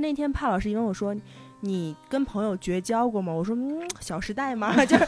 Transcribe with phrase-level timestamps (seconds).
[0.00, 1.14] 就是那天帕老师因为我说，
[1.60, 3.32] 你跟朋友绝交过吗？
[3.32, 5.06] 我说，嗯，《小时代》嘛， 就是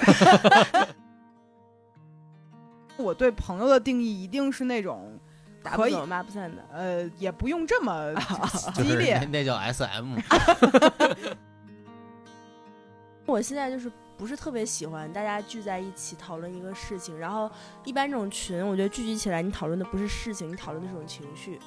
[3.02, 5.18] 我对朋友的定义一定是那种
[5.62, 6.62] 可以打不走骂不散的。
[6.70, 9.26] 呃，也不用这么就是激烈那。
[9.26, 10.18] 那叫 S M，
[13.24, 17.50] 我现在就是不是特别喜欢大家聚在一起讨论一个事情，然后
[17.84, 21.58] 一般这种群，我觉得聚集起来，你讨论的不是事情，你讨论的是种情绪。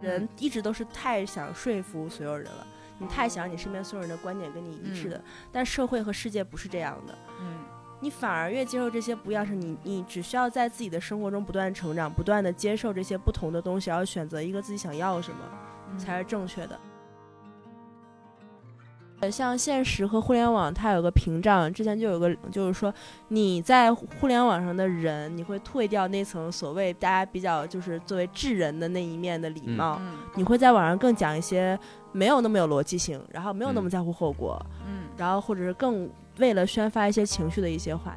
[0.00, 2.66] 人一直都是太想说服所有人了，
[2.98, 7.18] 你太想让你身边所有人的观点跟你一致的，但社会和世界不是这样的。
[7.40, 7.64] 嗯
[8.00, 15.38] 你反而越接受这些不一样是你，你只需要在自己的生活中不断成长，不断的接受这些不同的东西，然后选择一个自己想要什么，
[15.90, 16.78] 嗯才是正确的。
[19.20, 22.92] 呃，像现实和互联网，它有个屏障，之前就有个，就是说
[23.28, 31.76] 你在互联网上的人，你会退掉那层所谓大家比较就是作为智人的那一面的礼嗯貌，嗯你会在网上更讲一些
[32.12, 36.08] 没有那么有逻辑性，然后没有那么嗯在乎后果，嗯然后或者是更
[36.38, 38.14] 为了宣发一些情绪的一些话。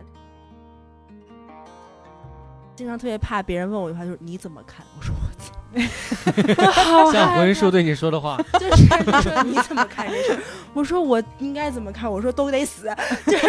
[2.76, 4.86] 经常特别怕别人问我一句话，就是你怎么看？
[4.98, 5.14] 我说
[7.12, 10.40] 像害怕回叔对你说的话， 就是你说你怎么看这事？
[10.74, 12.12] 我说我应该怎么看？
[12.12, 12.94] 我说都得死，
[13.26, 13.48] 就是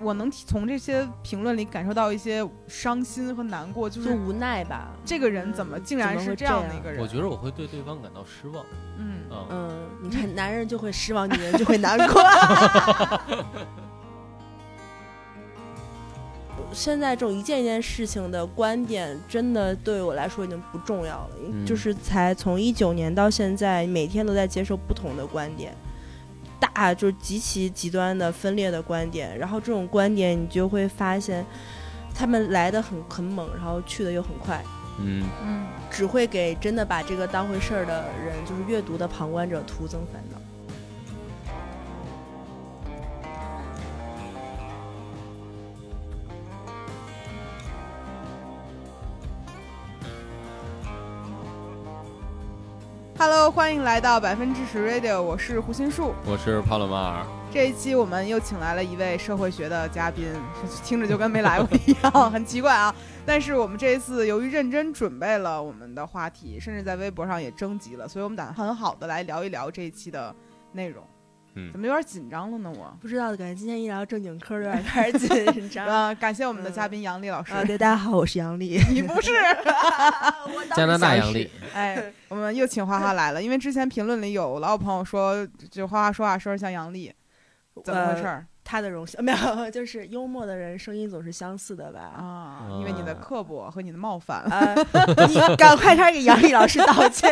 [0.00, 4.88] 我能从这些评论里感受到一些伤心和难过，就就是无奈吧。
[5.04, 7.00] 这个人怎么竟然是这样的一个人？
[7.00, 8.64] 我觉得我会对对方感到失望。
[8.98, 12.20] 嗯嗯，嗯，你看，男人就会失望，女人就会难过。
[16.72, 21.30] 现在这种一件一件事情的观点，真的对我来说已经不重要了。
[21.50, 25.74] 嗯就是才从一九年到现在，每天都在接受不同的观点，
[26.58, 29.38] 大就是极其极端的分裂的观点。
[29.38, 31.44] 然后这种观点，你就会发现，
[32.14, 34.62] 他们来的很很猛，然后去的又很快。
[34.98, 40.38] 嗯，嗯，只会给真的把这个当回事儿的人，就是阅读的旁观者徒增烦恼。
[53.22, 56.12] 哈喽，欢迎来到百分之十 Radio，我是胡心树。
[56.26, 57.26] 我是帕洛马尔。
[57.52, 60.26] 这一期我们又请来了一位社会学的嘉宾，
[60.82, 62.92] 听着就跟没来过一样， 很奇怪啊。
[63.24, 70.34] 但是我们这一次由于认真准备了我们的话题，甚至在微博上也征集了，所以我们打算很好的来聊一聊这一期的
[70.72, 71.04] 内容。
[71.54, 72.72] 嗯怎么有点紧张了呢？
[72.74, 72.96] 我。
[73.00, 75.18] 不知道，感觉今天一聊正经嗑儿有点开始
[75.52, 75.86] 紧 张。
[75.86, 77.52] 呃，感谢我们的嘉宾杨丽老师。
[77.52, 78.80] 啊，对，大家好，我是杨丽。
[78.90, 79.30] 你不是？
[80.74, 87.12] 加拿大杨丽，哎，我们又请花花来了，因为之前评论里有老有朋友说，就花花说话说像杨丽，
[87.84, 88.30] 怎么回事呃？
[88.30, 92.00] 儿、他的荣幸没有，就是幽默的人声音总是相似的吧？
[92.00, 92.68] 啊？
[92.78, 94.74] 因为你的刻薄和你的冒犯，啊，
[95.28, 97.30] 你赶快开始给杨丽老师道歉。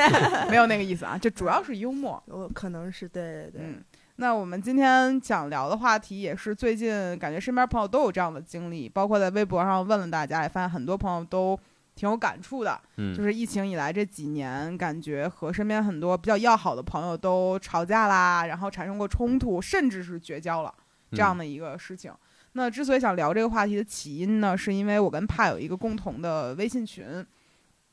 [0.51, 2.23] 没有那个意思啊，就主要是幽默。
[2.27, 3.83] 我可能是对对对，嗯，
[4.21, 11.59] 那我们今天想聊的话题也是最近感觉身边朋友都有这样的经历，包括在微博上问了大家，也发现很多朋友都
[11.97, 12.79] 挺有感触的。
[12.99, 20.75] 嗯，就是疫情以来这几年，感觉和身边很多比较要好的朋友都吵架啦，然后产生过冲突，甚至是绝交了
[21.13, 22.13] 这样的一个事情。
[22.53, 27.25] 那之所以想聊这个话题的起因呢，是因为我跟帕有一个共同的微信群，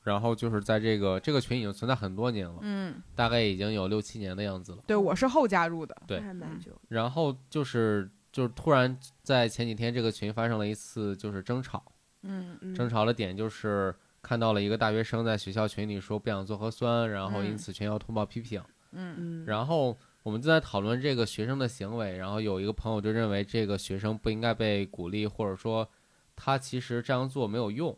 [0.08, 4.78] 然后就是在这个这个群已经存在很多年了，嗯，大概已经有六七年的样子了。
[4.86, 6.72] 对我是后加入的，对还蛮久。
[6.88, 11.84] 然后就是就是突然在前几天这个群发生了一次就是争吵，
[12.22, 18.60] 嗯嗯争吵的点就是看到了一个大学生在学校群里说不想做核酸，然后因嗯此全校通报批评。
[18.92, 25.86] 嗯嗯，然后我们就在讨论这个学生的行为，然后有一个朋友就认为这个学生不应该被鼓励，或者说
[26.34, 27.94] 他其实这样做没有用。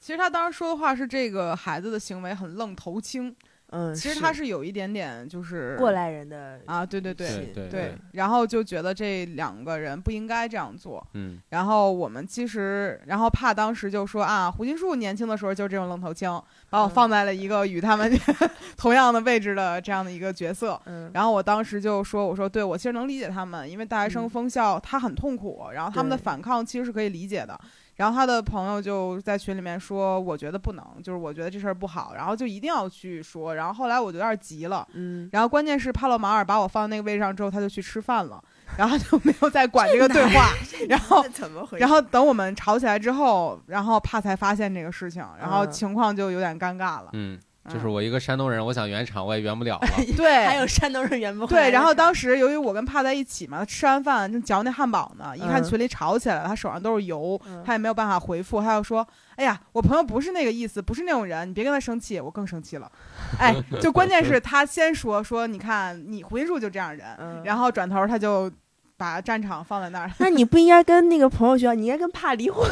[0.00, 3.36] 其实他当时说的话是这个孩子的行为很愣头青，
[3.72, 11.06] 嗯，其实他是有一点点就是过来人的啊，对对对对对，然后就觉得这两个人不应该这样做。
[11.12, 16.28] 嗯然后我们其实，然后怕当时就说啊，胡金树年轻的时候就是这种愣头青，
[16.70, 18.10] 把我嗯放在了一个与他们
[18.78, 20.80] 同样的位置的这样的一个角色。
[20.86, 27.60] 嗯，然后我当时就说，我说对我其实能理解他们，因为大学生嗯封校他很痛苦，然后他们的反抗其实是可以理解的。
[28.00, 33.54] 然后他的朋友就在群里面说，我觉得不能，就是我觉得这事儿不好，然后就一定要去说。
[33.54, 38.42] 然后后来我就有点急了，嗯，然后关键是帕洛马尔把我放那个位置上之后，他就去吃饭了，
[38.78, 40.48] 然后就没有再管这个对话。
[40.88, 41.82] 然后怎么回事？
[41.82, 47.10] 然后等我们吵起来之后，然后帕才发现这个事情，然后嗯情况就有点尴尬了。
[47.12, 47.38] 嗯，
[47.68, 49.88] 就是我一个山东人，我想圆场我也圆不了了。
[50.16, 62.90] 对，还有山东人圆不回来对，然后当时由于我跟帕在一起嘛，吃完饭正嚼那汉堡呢，一看嗯群里吵起来了，他手上都是油，嗯他也没有办法回复，他就说：“哎呀，我朋友不是那个意思，不是那种人，你别跟他生气。”我更生气了，
[63.38, 68.50] 哎，就关键是他先说说，你看你胡心树就这样人，嗯然后转头他就
[69.00, 72.68] 把战场放在那儿，那你不应该跟那个朋友学，你应该跟怕离婚。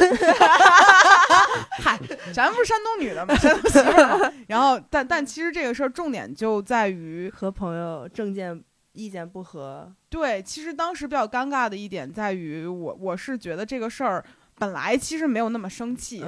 [1.80, 1.98] 嗨，
[2.34, 3.34] 咱不是山东女的吗？
[3.36, 4.30] 山东媳妇儿。
[4.46, 14.22] 然后，但但其实这个事儿重点就在于，和朋友政见意见不合，对，其实当时比较尴尬的一点在于，我我是觉得这个事儿
[14.56, 16.22] 本来其实没有那么生气。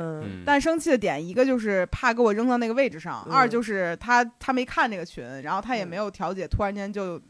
[0.47, 7.21] 但生气的点，一个就是怕给我扔到那个位置上，嗯二就是他他没看这个群，然后他也嗯没有调解，突然间就，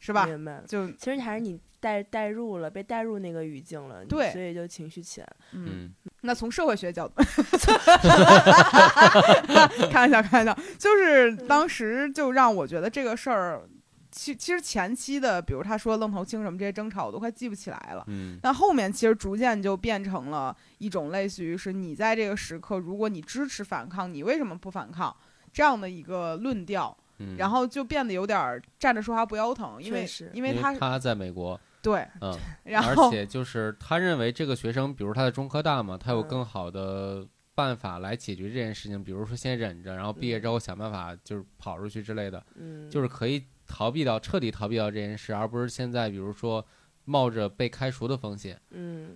[0.00, 0.26] 是吧？
[0.26, 0.60] 明白。
[0.66, 5.36] 就其实还是你带带入了，被带入那个语境了，对所以就情绪起来了。
[5.52, 7.16] 嗯，嗯那从社会学角度，
[9.90, 13.68] 开玩笑，开玩笑，就是当时就让我觉得这个事儿，
[14.10, 18.02] 其其实前期的，比如他说愣头青什么这些争吵，我都快记不起来了。
[18.06, 25.14] 嗯但后面其实逐渐就变成了一种类似于是你在这个时刻，如果你支持反抗，你为什么不反抗
[25.52, 32.34] 这样的一个论调，嗯，然后就变得有点儿站着说话不腰疼，因为因为他他在美国，对，嗯，
[32.64, 46.66] 然后而且就是他认为这个学生，比如他在中科大嘛，他有嗯更好的办法来解决这件事情，比如说先忍着，然后毕业之后想办法就是跑出去之类的，嗯，就是可以逃避到彻底逃避到这件事，而不是现在比如说
[47.04, 49.10] 冒着被开除的风险，嗯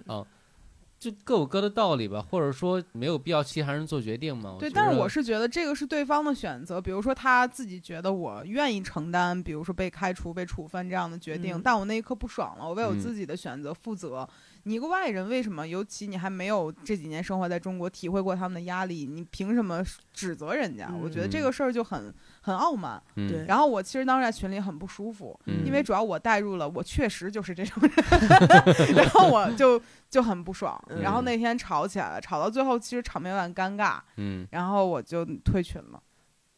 [0.99, 4.57] 就各有各的道理吧，或者说没有必要其他人做决定嘛。
[4.59, 14.29] 对，但是我是觉得这个是对方的选择，比如说他自己觉得我愿意承担，比如说被开除、被处分这样的决定，嗯但我那一刻不爽了，我为我嗯自己的选择负责。
[14.65, 15.67] 你一个外人，为什么？
[15.67, 20.93] 尤其你还没有这几年生活在中国，体会过他们的压力，你凭什么指责人家？
[21.01, 22.13] 我觉得这嗯个事儿就很
[22.49, 23.01] 很傲慢。
[23.17, 30.83] 嗯对然后我其实当时在群里很不舒服，嗯因为主要我带入了，我确实就是这种人， 然后我就就很不爽。
[30.89, 36.03] 嗯然后那天吵起来了，吵到最后其实场面有点尴尬，嗯然后我就退群了。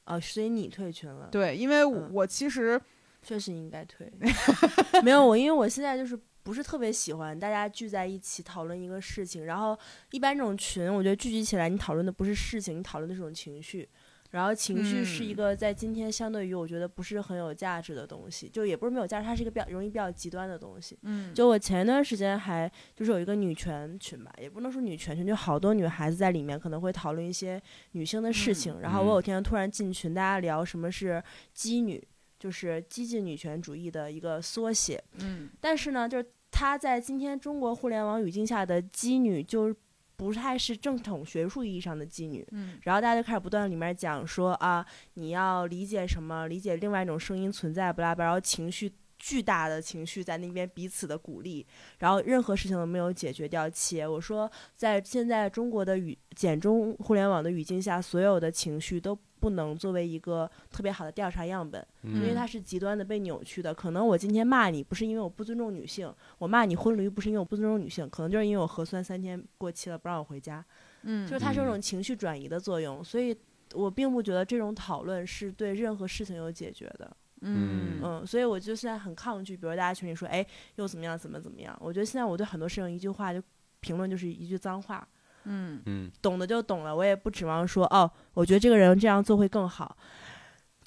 [0.07, 2.81] 哦，所以你退群了，对，因为嗯我其实
[3.23, 4.11] 确实应该退。
[5.05, 9.79] 没有我，因为我现在就是不是特别喜欢大家聚在一起讨论一个事情，然后
[10.11, 13.89] 一般这种群，我觉得聚集起来，你讨论的不是事情，你讨论的是种情绪。
[14.31, 20.99] 然后情绪是一嗯个在今天相对于我觉得不是很有价值的东西，就也不是没有价值，它是一个比较容易比较极端的东西。
[21.03, 27.61] 嗯就我前一段时间还就是有一个女权群吧，也不能说女权群，就好多女孩子在里面可能会讨论一些
[27.93, 28.81] 女性的事情。
[28.81, 31.23] 然后我有天突然进群，大家聊什么是
[31.53, 32.03] 基女，
[32.39, 35.03] 就是激进女权主义的一个缩写。
[35.19, 39.75] 嗯但是呢，就是它在今天中国互联网语境下的基女，就
[40.21, 42.47] 不太是正统学术意义上的妓女。
[42.53, 44.85] 嗯然后大家就开始不断里面讲说啊，
[45.15, 51.65] 你要理解什么，理解另外一种声音存在，不拉巴，然后情绪巨大的情绪在那边彼此的鼓励，
[51.99, 53.69] 然后任何事情都没有解决掉。
[53.69, 63.75] 且我说，在现在中国的语简中互联网的语境下，所有的情绪都不能作为一个特别好的调查样本，因为嗯它是极端的被扭曲的。
[63.75, 70.65] 可能我今天骂你，不是因为我不尊重女性，我骂你婚驴，不是因为我不尊重女性，可能就是因为我核酸三天过期了，不让我回家。
[71.03, 73.37] 嗯，就是它是有嗯种情绪转移的作用，所以
[73.75, 77.17] 我并不觉得这种讨论是对任何事情有解决的。
[77.43, 80.45] 嗯嗯，所以我就现在很抗拒，比如大家群里说，哎，
[80.77, 81.77] 又怎么样，怎么怎么样？
[81.81, 83.43] 我觉得现在我对很多事情一句话就
[83.81, 85.07] 评论就是一句脏话，
[85.45, 89.97] 嗯嗯懂的就懂了，我也不指望说，哦，我觉得这个人这样做会更好。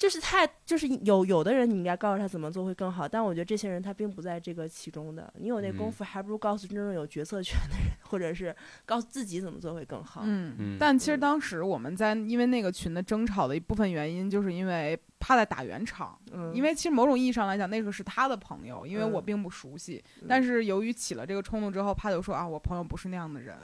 [0.04, 5.32] 就是太，就是有有的人你应该告诉他怎么做会更好，但我觉得这些人他并不在这个其中的。
[5.38, 10.20] 你有那功嗯夫，还不如告诉真正有决策权的人，或者是告诉自己怎么做会更好。
[10.26, 16.18] 嗯嗯但其实嗯当时我们在因为那个群的争吵的一部分原因，就是因为他在打圆场。
[16.32, 20.04] 嗯，因为其实某种意义上来讲，那个是他的朋友，因为我嗯并不熟悉。
[20.20, 23.56] 嗯但是由于起了这个冲突之后，他就说啊，我朋友不是那样的人，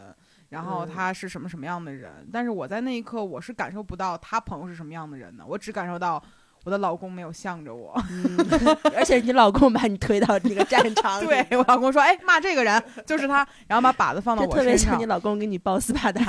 [0.51, 2.29] 然后嗯他是什么什么样的人。
[2.33, 6.23] 但是我在那一刻，我是感受不到他朋友是什么样的人的，我只感受到
[6.65, 7.99] 我的老公没有向着我。
[8.11, 8.37] 嗯，
[8.95, 15.07] 而且你老公把你推到这个战场， 对我老公说，哎，骂这个人就是他，然后把靶子放到我身上特别像你。
[15.07, 16.23] 老公给你包斯巴达，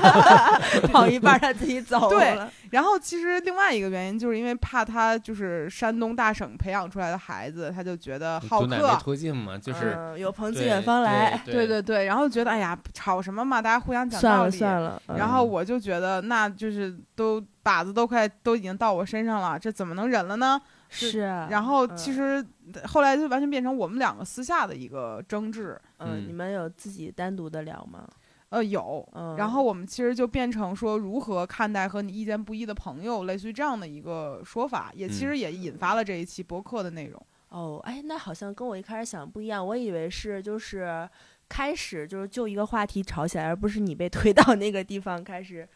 [0.90, 2.50] 跑一半他自己走对了。
[2.70, 8.96] 然后其实另外一个原因，就是因为怕他就是山东大省培养出来的孩子，他就觉得好客。
[9.00, 14.50] 途径嘛，就是嗯有朋自远方来，对对对对，然后觉得哎呀，吵什么嘛，大家互相讲道理。
[14.50, 15.00] 算了。
[15.08, 20.60] 然后我就觉得，那就是都靶子都快都已经到我身上了，这怎么能忍了呢？
[20.88, 22.44] 是啊，然后嗯其实
[22.84, 25.80] 后来就完全变成我们两个私下的一个争执。
[25.98, 28.06] 嗯，嗯你们有自己单独的聊吗？
[28.50, 29.08] 呃，有。
[29.14, 37.26] 嗯，然后我们其实就变成说如何看待和你意见不一的朋友，类似于这样的一个说法，也其嗯实也引发了这一期博客的内容。
[37.48, 41.08] 哦，哎，那好像跟我一开始想不一样，我以为是就是
[41.48, 45.68] 开始就是就一个话题吵起来，而不是你被推到那个地方开始。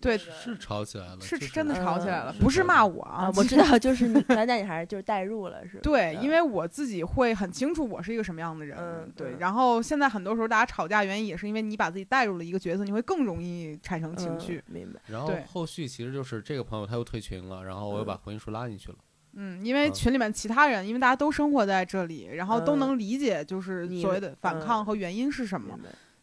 [0.00, 5.80] 对是吵起来了，是是真的吵起来了，嗯不是骂我啊，我知道，就是你，那那你还是就是代入了，是吧？
[5.82, 9.30] 对，嗯因为我自己会很清楚我是一个什么样的人，嗯对。
[9.30, 14.62] 嗯然后现在很多时候大家吵架原因也是因为你把自己带入了一个角色，你会更容易产生情绪。
[14.68, 15.00] 嗯，明白。
[15.06, 18.98] 然后对后续其实就是这个朋友他又退群了，然后我又把嗯回音树拉进去了。
[19.34, 25.78] 嗯，因为嗯群里面其他人，因为大家都生活在这里，然后都嗯能理解就是所谓的反嗯抗和原因是什么，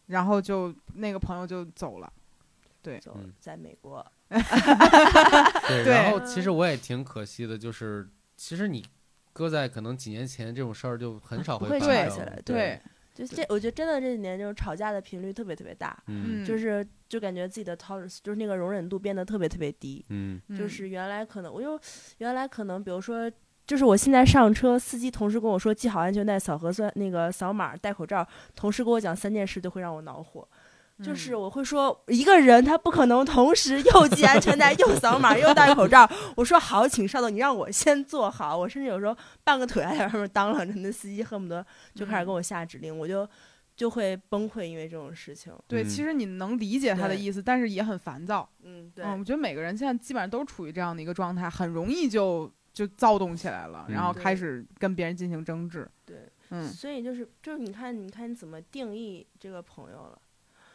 [0.08, 2.12] 然后就那个朋友就走了。
[2.86, 8.86] 对走嗯在美国， 对，对然后其实我也挺可惜的，就是其实你
[9.34, 12.40] 搁在可能几年前这种事儿就很少会发吵生起来。
[12.46, 12.80] 对，
[13.14, 20.06] 就这，我觉得真的这几年就是吵架的频率特别特别大，嗯嗯，就是就感觉自己的 tolerance 就是那个容忍度变得特别特别低。
[20.10, 21.80] 嗯嗯就是原来可能我就
[22.20, 23.32] 原来可能比如说。
[23.68, 28.24] 就是我现在上车，司机同时跟我说系好安全带、扫核酸、那个扫码、戴口罩，
[28.56, 30.48] 同时跟我讲三件事，就会让我恼火。
[31.04, 36.10] 就是嗯我会说，一个人他不可能同时又系安全带、又扫码、又戴口罩。
[36.38, 38.58] 我说好，请稍等，你让我先做好。
[38.58, 43.28] 我甚至有时候半个腿还在上面当啷着，那司机恨不得就开始嗯给我下指令，我就
[43.76, 45.52] 就会崩溃，因为这种事情。
[45.68, 48.50] 对，嗯其实你能理解他的意思，但是也很烦躁。
[48.64, 55.86] 嗯，对，嗯，我觉得每个人现在基本上都处于这样的一个状态，很容易就就躁动起来了，然后嗯开始跟别人进行争执。
[56.06, 60.18] 对，嗯所以就是就是你看，你看你怎么定义这个朋友了。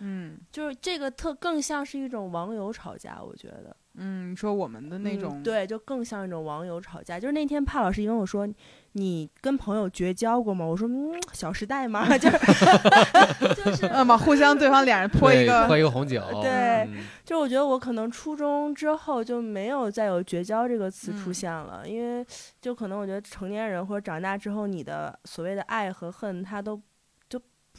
[0.01, 0.39] 嗯。
[0.51, 3.75] 就是这个特更像是一种网友吵架，我觉得。
[3.97, 7.19] 嗯，你说我们的那嗯种、对，就更像一种网友吵架。
[7.19, 8.49] 就是那天帕老师跟我说，
[8.93, 10.65] 你跟朋友绝交过吗？
[10.65, 16.51] 我说，嗯，《小时代》嘛， 就是就是嗯嘛，互相对方脸上泼一对个泼一个红酒， 对
[16.87, 17.03] 嗯。
[17.25, 21.35] 就我觉得我可能初中之后就没有再有绝交这个词出嗯。
[21.35, 22.25] 现了，因为
[22.61, 26.83] 就可能我觉得成年人或者长大之后，你的所谓的爱和恨，它都就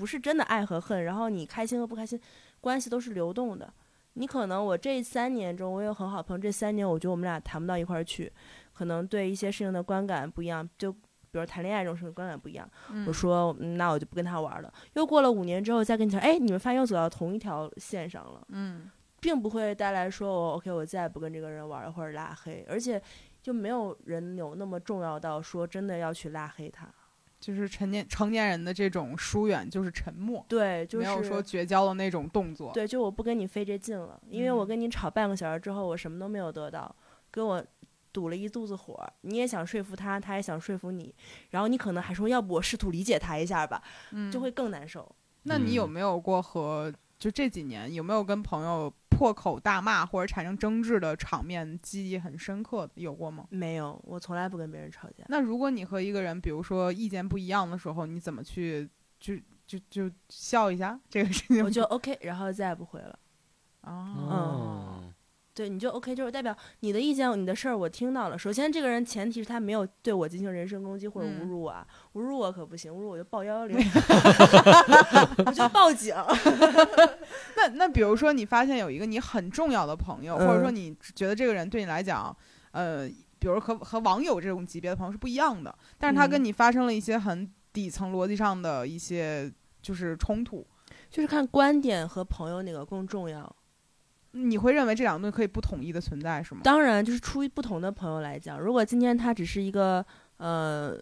[0.02, 2.20] 不是真的爱和恨，然后你开心和不开心，
[2.60, 3.72] 关系都是流动的。
[4.14, 8.34] 你可能我这三年中，我有很好朋友，这三年我觉得我们俩谈不到一块儿去，
[8.74, 11.00] 可能对一些事情的观感不一样，就比
[11.34, 12.68] 如谈恋爱这种事情观感不一样。
[12.90, 14.74] 嗯我说、嗯那我就不跟他玩了。
[14.96, 18.44] 又过了五年之后再跟你讲，哎，你们发现又走到同一条线上了。
[18.50, 18.90] 嗯
[19.20, 23.00] 并不会带来说我 OK，我再也不跟这个人玩了或者拉黑，而且
[23.40, 26.92] 就没有人有那么重要到说真的要去拉黑他。
[27.42, 32.72] 就是成年成年人的这种疏远，就是沉默，对，就是没有说绝交的那种动作。
[32.72, 36.96] 对，就我不跟你费这劲了，因为我嗯跟你吵半个小时之后，我什么都没有得到，
[37.32, 37.66] 跟我
[38.14, 39.06] 堵了一肚子火。
[39.22, 41.14] 你也想说服他，他也想说服你，
[41.50, 43.82] 然后你可能还说要不我试图理解他一下吧，
[44.12, 45.14] 嗯，就会更难受。
[45.44, 53.46] 那你有嗯没有过和就这几年有没有跟朋友破口大骂或者产生争执的场面，记忆很深刻的有过吗？
[53.52, 55.24] 没有，我从来不跟别人吵架。
[55.28, 59.36] 那如果你和一个人，比如说意见不一样的时候，你怎么去就
[59.68, 61.64] 就就笑一下这个事情？
[61.64, 63.20] 我就 OK，然后再也不回了。
[63.82, 65.11] 啊，哦，
[65.62, 68.38] 对，你就 OK，就是代表你的意见、你的事儿我听到了。
[68.38, 73.78] 首先，这个人前提是他没有对我进行人身攻击或者侮嗯辱我啊，侮辱我可不行，侮辱我就报幺幺零，
[75.46, 76.16] 我就报警。
[77.56, 82.36] 那那比如说你发现有一个你很重要的朋友，或者说嗯你觉得这个人对你来讲，
[82.72, 90.66] 呃，比如和和网友这种级别的朋友是不一样的，但是他跟嗯你发生了一些很底层逻辑上的一些就是冲突，
[91.12, 93.56] 就是看观点和朋友哪个更重要。
[94.32, 96.62] 你会认为这两个东西可以不统一的存在是吗？
[96.64, 100.06] 当然，就是出于不同的朋友来讲，如果今天他只是一个
[100.38, 100.98] 呃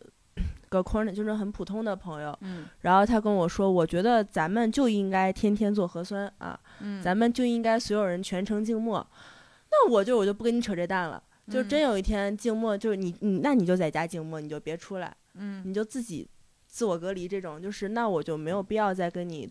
[0.70, 9.06] 个 corner，就是很普通的朋友，嗯然后他跟我说，我觉得咱们就应该天天做核酸啊，嗯，咱们就应该所有人全程静默，
[9.72, 11.22] 那我就我就不跟你扯这蛋了。
[11.50, 16.28] 就真嗯有一天静默，就是你你那你就在家静默，你就别出来，嗯你就自己
[16.68, 17.28] 自我隔离。
[17.28, 19.50] 这种就是那我就没有必要再跟你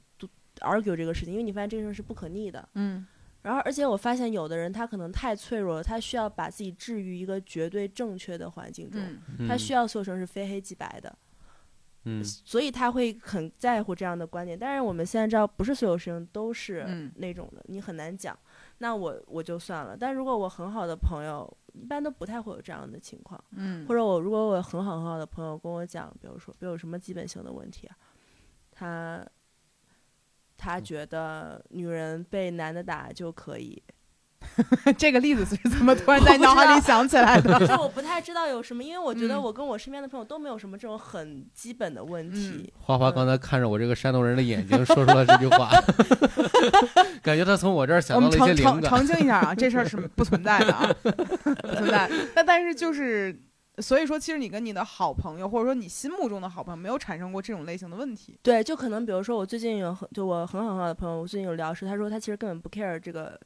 [0.61, 2.69] argue 这个事情，因为你发现这个事是不可逆的。
[2.75, 3.05] 嗯
[3.49, 9.01] 然后而且我发现有的人他可能太脆弱了，他需要把自己置于一个绝对正确的环境中，
[9.39, 11.19] 嗯他需要所有事情是非黑即白的，
[12.05, 14.59] 嗯所以他会很在乎这样的观点。
[14.59, 18.39] 但是我们现在知道，不是所有事情都是嗯那种的，你很难讲。
[18.81, 19.97] 那我我就算了。
[19.99, 23.43] 但如果我很好的朋友，一般都不太会有这样的情况。
[23.53, 27.97] 嗯或者我如果我很好很好的朋友跟我讲，比如说，比如什么基本性的问题啊，
[28.71, 29.27] 他
[30.59, 33.81] 他嗯觉得女人被男的打就可以，
[34.99, 37.59] 这个例子是怎么 突然在脑海里想起来的？
[37.61, 42.73] 就是我不太知道有什么，因为我觉得嗯我跟我身边的朋友都没有什么这种很基本的问题。
[42.81, 45.71] 花花刚才看着我这个山东人的眼睛，说出了这句话，
[47.23, 48.83] 感觉他从我这儿想到们了一些灵感。
[48.83, 52.11] 澄澄澄清一下啊，这事儿是不存在的啊，不存在。
[52.35, 53.39] 但但是就是，
[53.81, 58.39] 所以说，其实你跟你的好朋友，或者说你心目中的好朋友，没有产生过这种类型的问题。
[58.43, 63.39] 对，就可能比如说我最近有很就我很好很好的朋友，我最近有聊是，他说他其实根本不 care 这个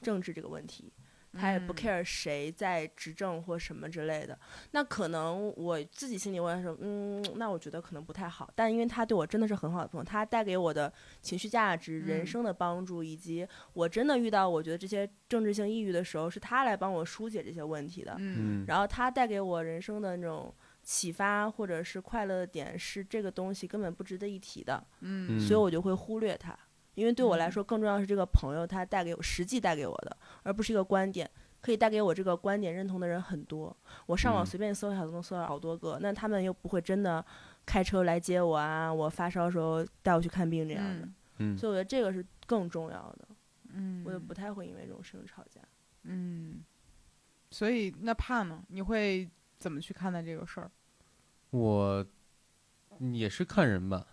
[0.00, 0.92] 政治这个问题，
[1.32, 4.38] 他也不嗯 care 谁在执政或什么之类的。
[4.72, 8.50] 那可能我自己心里我也说，嗯，那我觉得可能不太好。
[8.54, 18.14] 但因为他对我真的是很好的朋友，他带给我的情绪价值、人嗯生的帮助，以及我真的遇到我觉得这些政治性抑郁的时候，是他来帮我疏解这些问题的。
[18.18, 24.84] 嗯嗯然后他带给我人生的那种启发或者是快乐的点，是这个东西根本不值得一提的。
[25.00, 26.56] 嗯所以我就会忽略它，
[26.94, 31.30] 因为对我来嗯说更重要的是这个朋友他带给我实际带给我的，而不是一个观点。
[31.60, 35.96] 可以带给我这个观点认同的人很多，我上网嗯随便搜一下都能搜到好多个。
[36.02, 37.24] 那他们又不会真的
[37.64, 41.08] 开车来接我啊，我发烧的时候带我去看病这样的，
[41.38, 43.28] 嗯所以我觉得这个是更重要的。
[43.74, 45.60] 嗯，我就不太会因为这种事情吵架。
[46.02, 46.64] 嗯，
[47.52, 48.60] 所以那怕呢？
[48.66, 49.30] 你会
[49.60, 50.68] 怎么去看待这个事儿？
[51.50, 52.04] 我
[52.98, 54.04] 也是看人吧。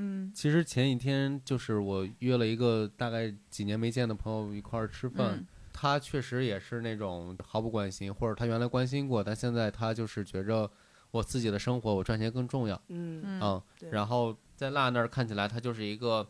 [0.00, 10.68] 嗯其实前几天就是我约了一个大概几年没见的朋友一块儿吃饭，嗯他确实也是那种毫不关心，或者他原来关心过，但现在他就是觉着
[11.10, 12.80] 我自己的生活，我赚钱更重要。
[12.88, 16.28] 嗯嗯然后在辣那儿看起来他就是一个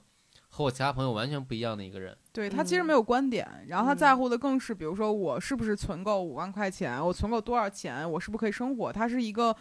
[0.51, 2.15] 和我其他朋友完全不一样的一个人。
[2.33, 8.93] 对他其实嗯没有观点，然后他嗯在乎的更是，比如说我是不是存够五万块钱，我存够多少钱，我是不是可以生活。
[8.93, 9.57] 他是一个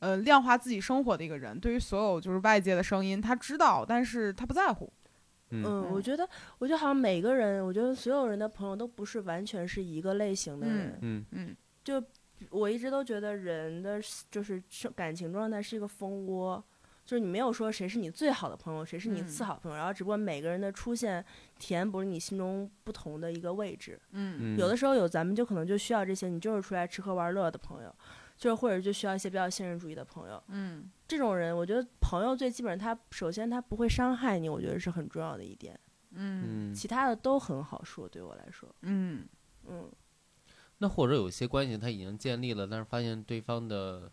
[0.00, 4.92] 呃量化自己生活的一个人，对于所有就是外界的声音，他知道，但是他不在乎。
[5.50, 5.64] 嗯。
[5.64, 6.02] 嗯，我嗯。
[6.02, 6.28] 觉得，
[6.58, 10.76] 我觉得好像每个人，我觉得所有人的朋友都不是完全是一个类型的嗯。
[10.76, 10.98] 人。
[11.02, 11.26] 嗯。
[11.32, 11.56] 嗯
[12.48, 16.64] 我一直都觉得人的就是生感情状态是一个蜂窝，
[17.04, 19.46] 就是你没有说谁是你最好的朋友，谁是你次嗯。
[19.46, 21.22] 好朋友，然后只不过每个人的出现
[21.58, 24.00] 填补了你心中不同的一个位置。
[24.12, 24.54] 嗯。
[24.56, 27.94] 嗯，有的时候有咱们就可能就需要这些，你就是出来吃喝玩乐的朋友，
[28.40, 30.42] 就是或者就需要一些比较现实主义的朋友。
[30.48, 35.78] 嗯这种人，我觉得朋友最基本上他首先他不会伤害你，我觉得是很重要的一点，
[36.12, 39.28] 嗯嗯，其他的都很好说，对我来说，嗯
[39.66, 39.92] 嗯。
[40.78, 44.10] 那或者有些关系他已经建立了，但是发现对方的，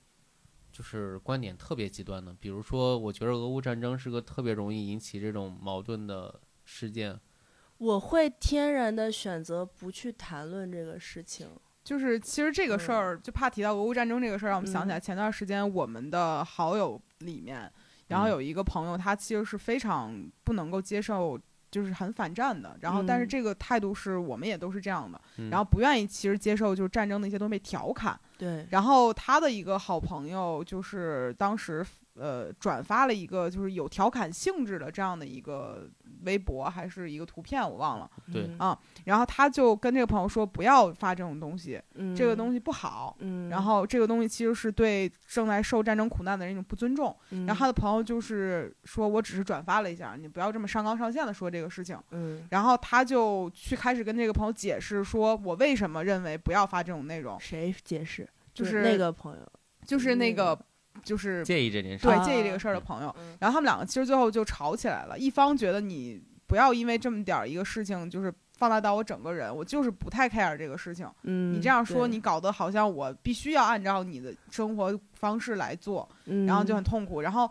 [0.73, 7.17] 就是观点特别极端的，比如说，我觉得俄乌战争是个特别容易引起这种矛盾的事件。
[7.77, 11.47] 我会天然的选择不去谈论这个事情。
[11.87, 15.01] 就是其实这个事儿，就怕提到俄乌战争这个事儿，让我们想起来嗯。
[15.01, 17.71] 前段时间我们的好友里面，
[18.09, 18.31] 然后嗯。
[18.31, 21.39] 有一个朋友，他其实是非常不能够接受。
[21.69, 23.27] 就是很反战的，然后但是嗯。
[23.27, 25.49] 这个态度是我们也都是这样的，嗯。
[25.49, 35.89] 然后不愿意其实接受就是战争的一些东西被调侃，对，然后他的一个好朋友就是当时呃转发了一个就是有调侃性质的这样的一个
[36.23, 38.09] 微博还是一个图片，我忘了。
[38.31, 43.15] 对嗯啊然后他就跟这个朋友说不要发这种东西，嗯这个东西不好。
[43.19, 47.15] 嗯，然后这个东西其实是对正在受战争苦难的人一种不尊重。
[47.31, 51.97] 嗯，然后他的朋友就是说，我只是转发了一下，你不要这么上纲上线的说这个事情。
[52.11, 58.27] 嗯，然后他就去开始跟这个朋友解释，说我为什么认为不要发这种内容，谁解释？
[58.53, 59.41] 就是那个朋友，
[59.85, 60.65] 就是那那个个
[61.03, 62.05] 就是介意这件事。
[62.05, 63.15] 对啊介意这个事儿的朋友。
[63.19, 71.07] 嗯然后他们两个其实最后就吵起来了，一方觉得你不要因为这么点儿一个事情，就是放大到我整个人，我就是不太 care 这个事情。
[71.23, 77.21] 嗯，你这样说，你搞得好像我必须要按照你的生活方式来做，嗯然后就很痛苦。
[77.21, 77.49] 然后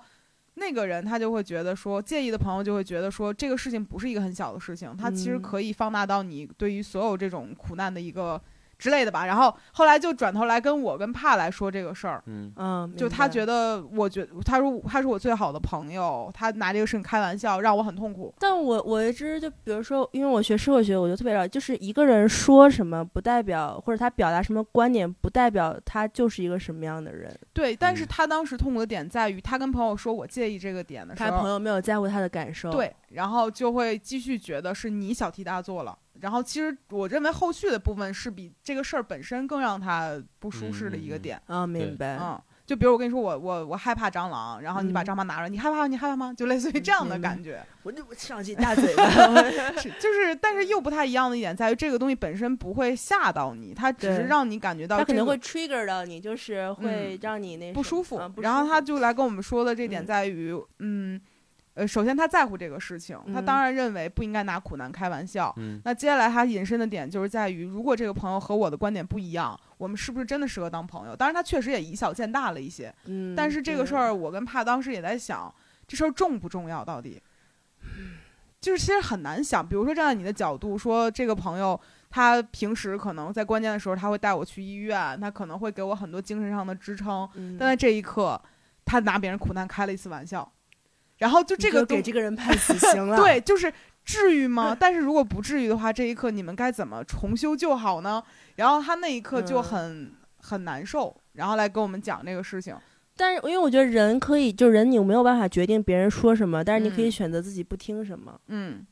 [0.55, 8.41] 那个人他就会觉得说，介意的朋友就会觉得说，这个事情不是一个很小的事情，它其实嗯可以放大到你对于所有这种苦难的一个
[8.79, 9.27] 之类的吧。
[9.27, 12.23] 然后后来就转头来跟我跟帕来说这个事儿。
[12.27, 18.35] 嗯嗯，就他觉得，我觉他说他是我最好的朋友，他拿这个事情开玩笑，让我很痛苦。
[18.39, 27.35] 但我我一直就比如说，因为我学社会学，我就特别了解，就是一个人说什么不代表，或者他表达什么观点，不代表他就是一个什么样的人。
[27.53, 35.97] 对，但是嗯他当时痛苦的点在于，他跟朋友说我介意这个点的时候，他朋友没有在乎他的感受。，对，然后就会继续觉得是你小题大做了。
[36.21, 41.43] 然后其实我认为后续的部分是比这个事儿本身更让他不舒适的一个嗯嗯嗯点。
[41.47, 42.19] 啊，明白。
[42.21, 46.35] 嗯，就比如我跟你说，我我我害怕蟑螂，然后你把嗯蟑螂拿出来，你害怕你害怕吗？
[46.37, 47.65] 就类似于这样的感觉。
[47.83, 49.09] 我就我上去大嘴巴。
[49.79, 58.21] 是，就是，但是又不太一样的一点在于，这个东西本身不会吓到你，它只是让你感觉到这个他可能会 trigger 到你，就是会嗯让你那不舒服。
[58.39, 61.21] 然后他就来跟我们说的这点嗯在于，嗯，
[61.77, 65.53] 呃，首先他在乎这个事情，他嗯当然认为不应该拿苦难开玩笑。
[65.59, 71.15] 嗯那接下来他引申的点就是在于，如果这个朋友和我的观点不一样，我们是不是真的适合当朋友？
[71.15, 75.55] 当然，他确实也以小见大了一些，嗯，但是这个事儿，我跟帕当时也在想，
[75.87, 76.83] 这事儿重不重要？
[76.83, 77.23] 到底，
[78.59, 79.65] 就是其实很难想。
[79.67, 88.41] 比如说，站在你的角度说，这个朋友他平时可能在关键的时候，他会带我去医院，他可能会给我很多精神上的支撑，嗯但在这一刻，
[88.87, 90.51] 他拿别人苦难开了一次玩笑，
[91.19, 93.73] 然后就这个东给这个人判死刑了， 对，就是
[94.05, 94.77] 至于吗？
[94.79, 98.23] 但是如果不至于的话，这一刻你们该怎么重修旧好呢？
[98.57, 102.77] 然后他那一刻就嗯很、很难受，然后来跟我们讲这个事情。
[103.17, 108.39] 但是因为我觉得人可以，就人你没有办法决定别人说什么，但是你可以嗯选择自己不听什么。
[108.49, 108.87] 嗯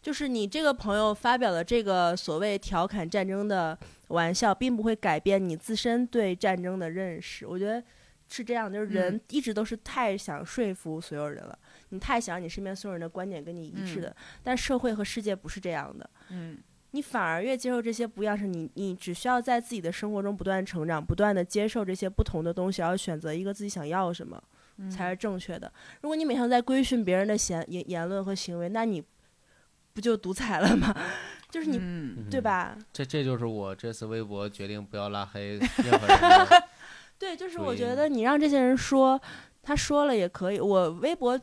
[0.00, 3.76] 就是你这个朋友发表了这个所谓调侃战争的
[4.08, 7.44] 玩笑，并不会改变你自身对战争的认识。
[7.44, 7.82] 我觉得
[8.28, 11.58] 是这样，就是人嗯一直都是太想说服所有人了，
[11.90, 16.08] 你太想让你身边所有人的观点跟你一致的，但社会和世界不是这样的。
[16.30, 16.58] 嗯
[16.92, 24.42] 你反而越接受这些不一样是你，你只需要在自己的生活中不断成长，不断的接受这些不同的东西，然后选择一个自己想要什么。
[24.78, 25.72] 嗯才是正确的。
[26.02, 29.02] 如果你每天在规训别人的言言言论和行为，那你
[29.94, 30.94] 不就独裁了吗？
[31.50, 32.76] 就是你、嗯对吧？
[32.92, 36.68] 这这就是我这次微博决定不要拉黑任何人的。
[37.18, 39.20] 对，就是我觉得你让这些人说，
[39.62, 40.60] 他说了也可以。
[40.60, 41.38] 我微博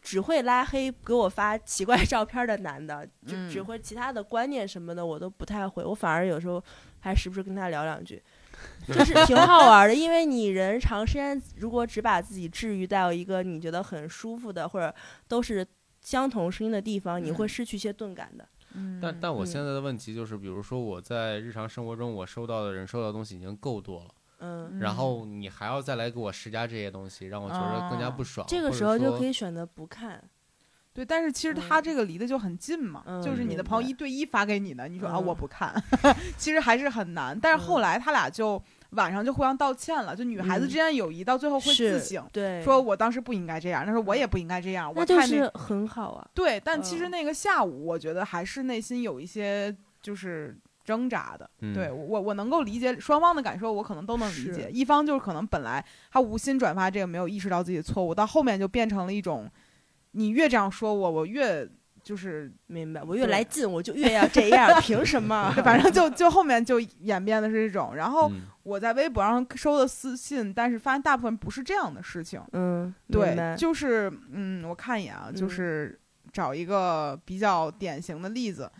[0.00, 5.84] 只会拉黑给我发奇怪照片的男的，就嗯只会其他的观念什么的我都不太会。
[5.84, 6.62] 我反而有时候
[7.00, 8.22] 还时不时跟他聊两句。
[8.86, 14.94] 就是挺好玩的，因为你人长时间如果只把自己治愈到一个你觉得很舒服的，或者
[15.26, 15.66] 都是
[16.00, 18.48] 相同声音的地方，你会嗯失去一些钝感的。
[18.74, 24.10] 嗯但但我嗯现在的问题就是，比如说我在日常生活中我收到的人收到的东西已经够多了，
[24.42, 28.44] 嗯，然后你还要再来给我施加这些东西，让我觉得更加不爽。
[28.48, 30.22] 这个时候就可以，选择不看。
[30.94, 35.72] 对，但是其实他嗯这个离得就很近嘛，嗯就是你的朋友一对一发给你的，你说啊嗯我不看，
[36.36, 37.38] 其实还是很难。
[37.40, 46.28] 但是后嗯来他俩就晚上就互相道歉了，就女孩子嗯之间友谊到最后会自省，对，说我当时不应该这样，他说我也不应该这样，那就我太那是很好啊。
[46.34, 51.48] 对，但其实嗯那个下午，我觉得还是内心有一些就是挣扎的。
[51.60, 54.68] 嗯对我，我能够理解双方的感受，我可能都能理解。
[54.70, 59.50] 一方就是可能本来他无心转发这个，没有意识到自己的错误，到后面就变成了一种，
[60.12, 61.68] 你越这样说我，我越
[62.02, 65.52] 就是，明白，我越来劲，我就越要这样，凭什么？
[65.64, 67.94] 反正 就就后面就演变的是这种。
[67.94, 72.40] 然后嗯我在微博上收的私信，但是发现大部分不是这样的事情。
[72.52, 76.00] 嗯，对，就是嗯，我看一眼啊，就嗯是
[76.32, 78.70] 找一个比较典型的例子。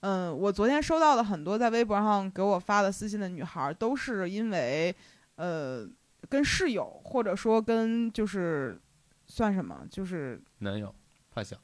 [0.00, 4.94] 嗯，我昨天收到的很多在微博上给我发的私信的女孩儿，都是因为
[5.36, 5.86] 呃
[6.28, 8.80] 跟室友或者说跟就是
[9.26, 10.94] 算什么，就是男友、
[11.30, 11.56] 发小，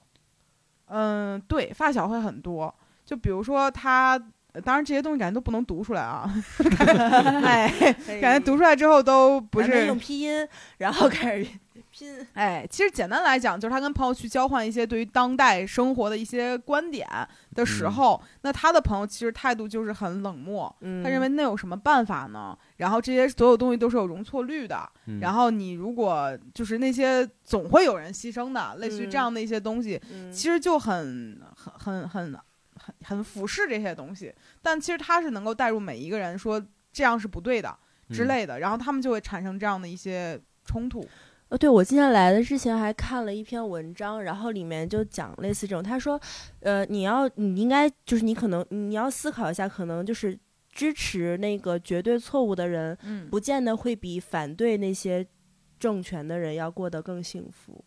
[0.87, 2.75] 嗯对发小会很多。
[3.05, 4.21] 就比如说她，
[4.53, 6.29] 呃当然这些东西感觉都不能读出来啊，
[7.45, 7.71] 哎，
[8.21, 10.47] 感觉读出来之后都不是用拼音，
[10.79, 11.49] 然后开始
[11.97, 12.27] 拼。
[12.35, 17.09] 哎，其实简单来讲，就是他跟朋友去交换一些对于当代生活的一些观点
[17.55, 20.75] 的时嗯候，那他的朋友其实态度就是很冷漠。
[20.81, 22.57] 嗯，他认为那有什么办法呢？
[22.77, 24.89] 然后这些所有东西都是有容错率的。
[25.07, 32.33] 嗯然后你如果就是那些总会有人牺牲的，类似于这嗯样的一些东西，嗯其实就很很很很
[32.75, 34.35] 很很俯视这些东西。
[34.61, 37.75] 但其实他是能够带入每一个人说这样是不对的
[38.11, 41.07] 之嗯类的，然后他们就会产生这样的一些冲突。
[41.49, 46.21] 呃，对，我今天来的之前还看了一篇文章，然后里面就讲类似这种，他说，
[46.61, 50.37] 呃，你要你应该就是你可能你要思考一下，可能就是
[50.73, 55.25] 支持那个绝对错误的人，嗯不见得会比反对那些
[55.79, 57.85] 政权的人要过得更幸福。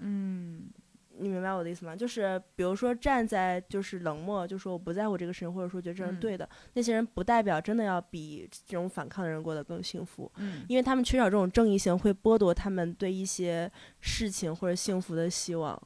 [0.00, 0.68] 嗯
[1.18, 1.96] 你明白我的意思吗？
[1.96, 10.30] 就是比如说站在就是冷漠，就说我不在乎这个事情，或者说觉得这是嗯对的，那些人不代表真的要比这种反抗的人过得更幸福。
[10.36, 15.80] 嗯因为他们缺少这种正义性，会剥夺他们对一些事情或者幸福的希望。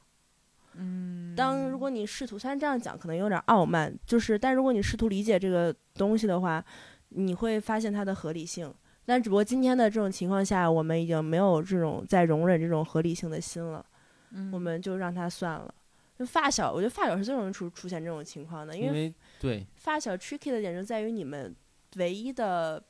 [0.75, 6.63] 嗯，当如果你试图，虽然这样讲可能有点傲慢，就是，但如果你试图理解这个东西的话，
[7.09, 8.73] 你会发现它的合理性。
[9.05, 13.85] 但只不过今天的这种情况下，我们已经没有这种在容忍这种合理性的心了，
[14.33, 15.73] 嗯我们就让他算了。
[16.17, 21.55] 就发小，我觉得发小是最容易出出现这种情况的，因为对发小 tricky 的点就在于你们
[21.95, 22.81] 唯一的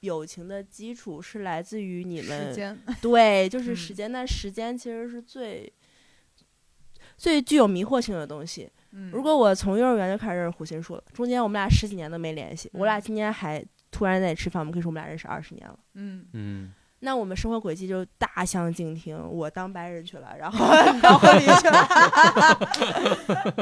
[0.00, 5.72] 友情的基础是来自于你们时间 对，就是时嗯间，但时间其实是最
[7.16, 8.68] 最具有迷惑性的东西。
[8.90, 15.78] 嗯如果我从幼儿园就开始认识胡心树了，中间我们俩十几年都没联系，我俩嗯今天还突然在一起吃饭，我们可以说我们俩认识二十年了。
[15.94, 16.72] 嗯嗯
[17.04, 21.84] 那我们生活轨迹就大相径庭，我当白人去了，然后 你当婚礼去了。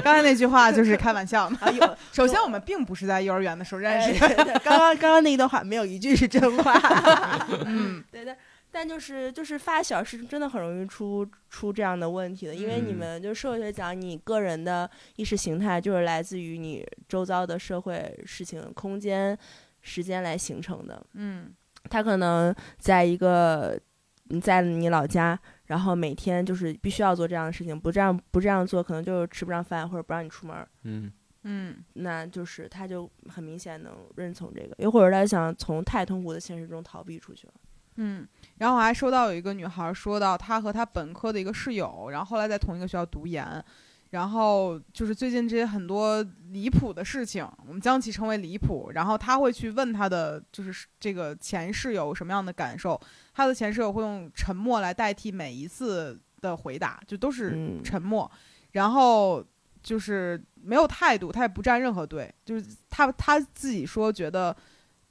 [0.02, 1.56] 刚才那句话就是开玩笑的。
[1.56, 4.18] 啊有，首先，我们并不是在幼儿园的时候认识
[4.62, 6.74] 刚刚刚刚那一段话没有一句是真话。
[7.64, 8.36] 嗯， 对的，
[8.70, 19.36] 但就是就是发小是真的很容易出出这样的问题的，因为你嗯们就社会学讲，你个人的意识形态就是来自于你周遭的社会事情、空间、
[19.80, 21.02] 时间来形成的。
[21.14, 21.54] 嗯
[21.88, 23.78] 他可能在一个
[24.24, 30.68] 你在你老家，然后每天就是必须要做这样的事情，不这样不这样做，可能就是吃不上饭或者不让你出门儿。
[30.84, 31.10] 嗯
[31.42, 37.52] 嗯那就是他就很明显能认从这个，又或者他想从太痛苦的现实中逃避出去了。
[37.96, 38.28] 嗯。
[38.58, 43.64] 然后我还收到有一个女孩说到，她和她本科的一个室友，然后后来在同一个学校读研。
[44.10, 48.90] 然后就是最近这些很多离谱的事情，我们将其称为离谱。
[48.92, 53.00] 然后他会去问他的就是这个前室友什么样的感受，
[53.32, 58.30] 他的前室友会用沉默来代替每一次的回答，就都是嗯，沉默，
[58.72, 59.44] 然后
[59.82, 64.54] 就是没有态度，他也不站任何队，就是他他自己说觉得，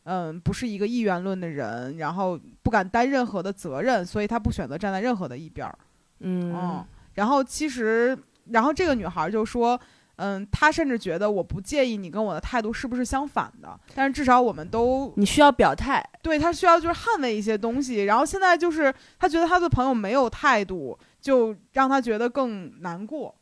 [0.04, 5.80] 嗯，不是一个意愿论的人，然后不敢担任何的责任，所以他不选择站在任何的一边儿。
[6.20, 8.18] 嗯嗯，然后其实，
[8.52, 9.80] 然后这个女孩就说。
[10.22, 16.04] 嗯，她甚至觉得我不介意你跟我的态度是不是相反的，但是至少我们都你需要表态。
[16.22, 18.04] 对她需要就是捍卫一些东西。
[18.04, 23.34] 然后现在就是她觉得她的朋友没有态度，就让她觉得更难过。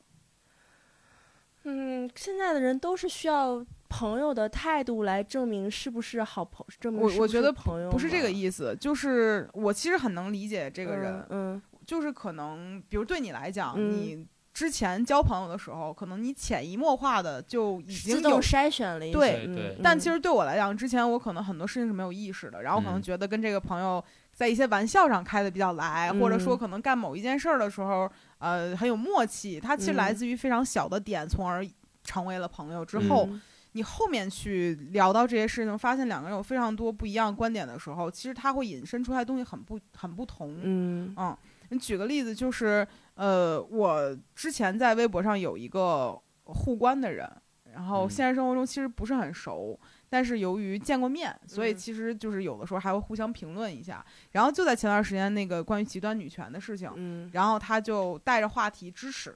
[1.63, 18.41] 嗯，现在的人都是需要朋友的态度来证明是不是好朋，证明是是我我觉得朋友不是这个，意思，就是我其实很能理解这这个人，嗯，就是可能，比如对你来讲，嗯你之前交朋友的时候，可能你潜移默化的就已嗯，经有自动。
[18.41, 29.60] 筛选了一些，对嗯但其实对我来讲，之前我可能很多事情是没有意识的，然后可能嗯觉得跟这个朋友在一些玩笑上开的比较来，或者说嗯可能干某一件事儿的时候，呃，很有默契。
[29.60, 31.63] 它其实来嗯自于非常小的点，从而
[32.04, 33.39] 成为了朋友之后，嗯
[33.74, 40.58] 你后面去聊到这些事情，发现两个人有非常多不一样观点的时候，其实他会引申出来的东西很不很不同。
[40.63, 41.38] 嗯嗯，
[41.70, 47.30] 你举个例子，就是呃，我之前在微博上有一个互关的人，
[47.74, 54.06] 然后嗯现实生活中其实不是很熟，但是由于见过面，所以嗯其实就是有的时候还会互相评论一下。
[54.32, 59.36] 然后就在前段时间那个关于极端女权的事情，嗯然后他就带着话题支持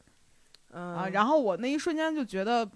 [0.72, 2.70] 嗯啊，然后我那一瞬间就觉得。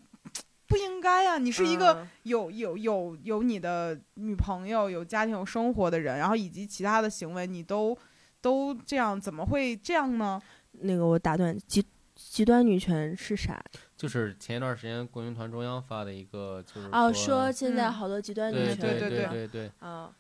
[0.68, 7.96] 不应该呀、你是一个嗯有有有有你的女朋友、有家庭、有生活的人，然后以及其他的行为，你都
[8.46, 10.40] 都这样，怎么会这样呢？
[10.82, 13.60] 那个我打断，极极端女权是啥？
[13.98, 20.12] 就是前一段时间共青团中央发的一个，就是哦，说说现在嗯好多极端女对权，对对对对对，啊。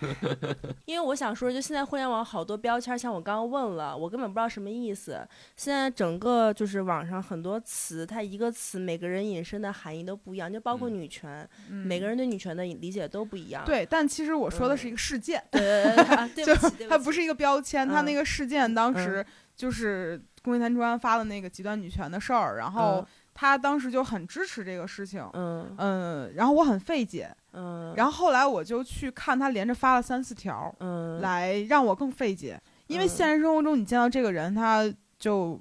[0.86, 5.26] 因为我想说，就现在互联网好多标签，像我刚刚问了，我根本不知道什么意思。
[5.56, 13.64] 现在整个就是网上很多词，它一个词每个人引申的含义都不一样，就包括嗯女权，嗯每个人对女权的理解都不一样。
[13.64, 19.24] 对，但其实我说的嗯是一个事件，对对对啊 对就不起，它不是一个标签，它那嗯个事件当时
[19.56, 25.74] 就是共青团中央发的那个极端女权的事儿，然后他当时就很支持这个事情，嗯。
[25.76, 34.84] 嗯，然后我很费解，嗯，然后后来我就去看他连着发了三四条，嗯来让我更费解，因为嗯现实生活中你见到这个人，他
[35.18, 35.60] 就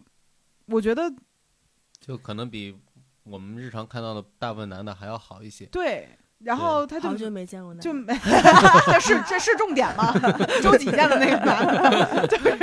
[0.67, 1.11] 我觉得
[1.99, 2.77] 就可能比
[3.23, 5.65] 我们日常看到的大部分男的还要好一些。
[5.67, 6.07] 对，
[6.39, 8.13] 然后他就好久没见过男就没，
[8.91, 10.13] 这是这是重点吗？
[10.61, 12.57] 周几见的那个男的， 就是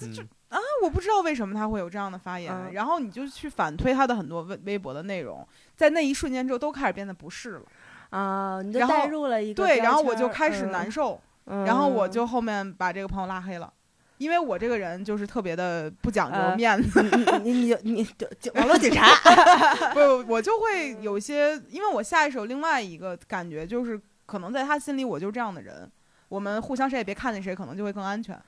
[0.00, 7.62] 嗯啊，我不知道为什么他会有这样的发言，嗯然后你就去反推他的很多微微博的内容，在那一瞬间之后都开始变得不适了，
[8.10, 13.72] 啊，你就带入了一个对，然后我就开始难受，然后我嗯就后面把这个朋友拉黑了。
[14.18, 17.10] 因为我这个人就是特别的不讲究呃面子，你
[17.42, 18.04] 你你你你
[18.38, 19.08] 就网络警察，
[19.92, 25.90] 不，我就会有一些，因为我下一首另外一个感觉就是，可能在他心里我就是这样的人，
[26.28, 28.40] 我们互相谁也别看见谁，可能就会更安全。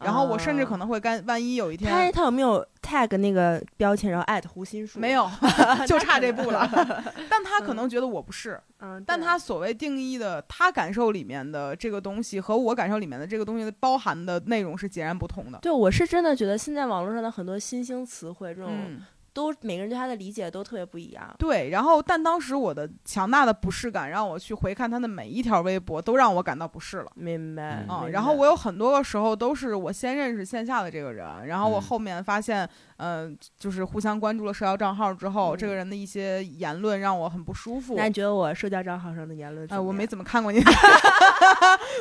[0.00, 4.98] 然后我甚至可能能会干，万一有一天他他有没有 tag 那个标签，然后艾特胡心树？
[4.98, 5.28] 没，有，
[5.88, 6.68] 就差这步了。
[7.30, 15.58] 但他可能觉得我不是，嗯，但他所谓定义的他感受里面的这个东西和我感受里面的这个东西的包含的内容是截然不同的。
[15.62, 19.00] 对我是真的觉得现在网络上的很多新兴词汇，这种、嗯，
[19.36, 21.22] 都每个人对他的理解都特别不一样。
[21.38, 21.68] 对。
[21.68, 27.12] 然后，但当时我的强大的不适感让我去回看他的每一条微博，都让我感到不适了。
[27.14, 37.94] 明白嗯啊、然后我有很多个时候都是我先认识线下的这个人，然后我嗯后面发现，嗯、就是互相关注了社交账号之后，嗯这个人的一些言论让我很不舒服。
[37.94, 40.62] 那你觉得我社交账号上的言论怎呃，我没怎么看过你，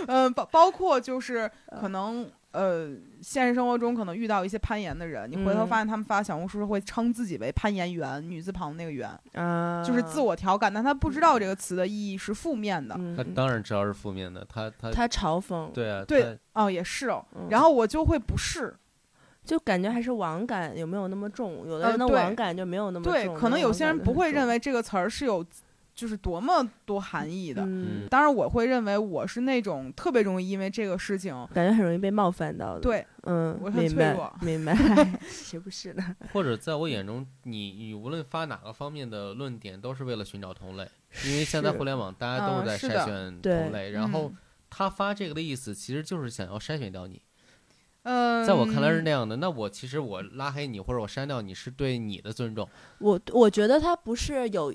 [0.07, 2.89] 嗯， 包包括就是可能呃，
[3.21, 12.95] 现实生活中可能遇到一些攀岩的人，你回头嗯发现他们发小红书会称自己为攀岩员，女字旁那个员，啊，就是自我调侃，但他不知道这个词的意义是负面的。
[12.97, 17.25] 嗯，他当然知道是负面的，他他他嘲讽，对啊，对哦，也是哦。
[17.35, 18.73] 嗯然后我就会不适，
[19.43, 21.67] 就感觉还是网感有没有那么重？
[21.67, 25.45] 有的人的网感就没有那么重，对，可能有些人不会认为为这个词儿是有
[25.95, 27.63] 就是多么多含义的。
[27.65, 33.07] 嗯，当然，我会认为我是那种特别容易因为这个事情，感觉很容易被冒犯到的。，对。
[33.23, 34.35] 嗯，我很明白脆弱。
[34.43, 34.75] 明白，
[35.25, 36.15] 谁不是呢？
[36.33, 40.87] 或者在我眼中，你你无论发哪个方面的论点，都是为了寻找同类，
[41.25, 44.37] 因为现在互联网大家都是在筛选同类，然后嗯。
[44.67, 47.21] 他发这个的意思其实就是想要筛选掉你，
[48.03, 49.37] 嗯，在我看来是那样的。
[49.37, 54.73] 那我其实我拉黑你或者我删掉你是对你的尊重，我我觉得他不是有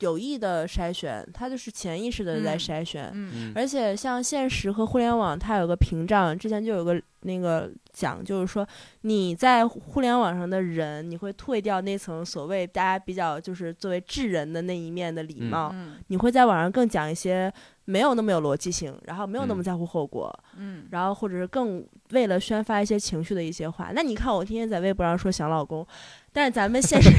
[0.00, 3.10] 有意的筛选，他就是潜意识的在嗯筛选。
[3.14, 8.66] 嗯嗯而且像现实和互联网，它有个屏障，之前就有个那个讲，就是说
[9.02, 17.52] 你在互联网上的人，你会退掉那层所谓大家比较就是作为智人的那一面的礼嗯貌，嗯你会在网上更讲一些
[17.90, 23.90] 没有那么有逻辑性，然后没有那么嗯在乎后果，嗯然后或者是更为了宣发一些情绪的一些话。
[23.94, 25.84] 那你看我天天在微博上说想老公，
[26.32, 27.10] 但是咱们现实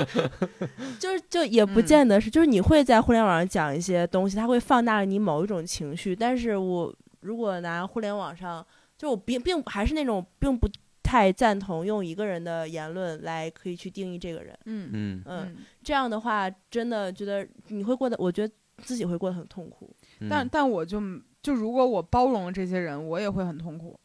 [0.98, 6.14] 就是就也不嗯见得是，就是你会在互联网上讲一些东西，它会放大了你某一种情绪。
[6.16, 8.66] 但是我如果拿互联网上，
[8.98, 10.68] 就我并并还是那种并不
[11.02, 14.56] 太赞同用一个人的言论来可以去定义这个人。
[14.64, 19.94] 嗯嗯嗯，嗯，这样的话真的觉得你会过得，我觉得自己会过得很痛苦。
[20.20, 21.00] 嗯但但我就
[21.42, 23.98] 就如果我包容了这些人，我也会很痛苦。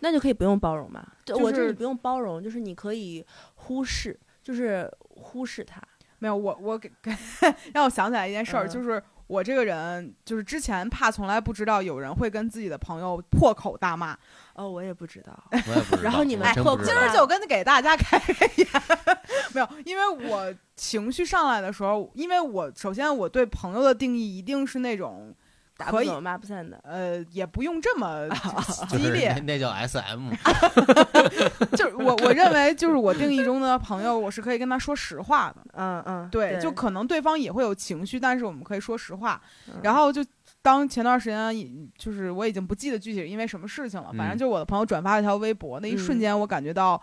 [0.00, 1.04] 那就可以不用包容嘛。
[1.24, 3.24] 对就是我这里不用包容，就是你可以
[3.56, 5.82] 忽视，就是忽视他。
[6.20, 7.12] 没有，我我给给
[7.74, 14.16] 让我想起来一件事儿，嗯就是我这个人，就是之前怕从来不知道有人会跟自己的朋友破口大骂，
[14.58, 15.32] 哦，我也不知道。
[15.52, 18.66] 我也不知道 然后你们今儿就跟给大家开个眼，
[19.54, 25.32] 没有，因为我情绪上来的时候，因为我首先我对朋友的定义一定是那种
[25.76, 26.80] 可以打不走骂不散的。
[26.82, 28.28] 呃，也不用这么
[28.90, 30.32] 激烈那，叫 S M，
[31.76, 35.64] 就是我我认为就是我定义中的朋友，我是可以跟他说实话的。
[35.74, 39.40] 嗯嗯，对，就可能对方也会有情绪，但是我们可以说实话。
[39.68, 40.24] 嗯然后就
[40.68, 47.00] 当前段时间，就是我已经不记得具体是因为什么事情了，反正就是我的朋友转发了一条微博，那一瞬嗯间我感觉到，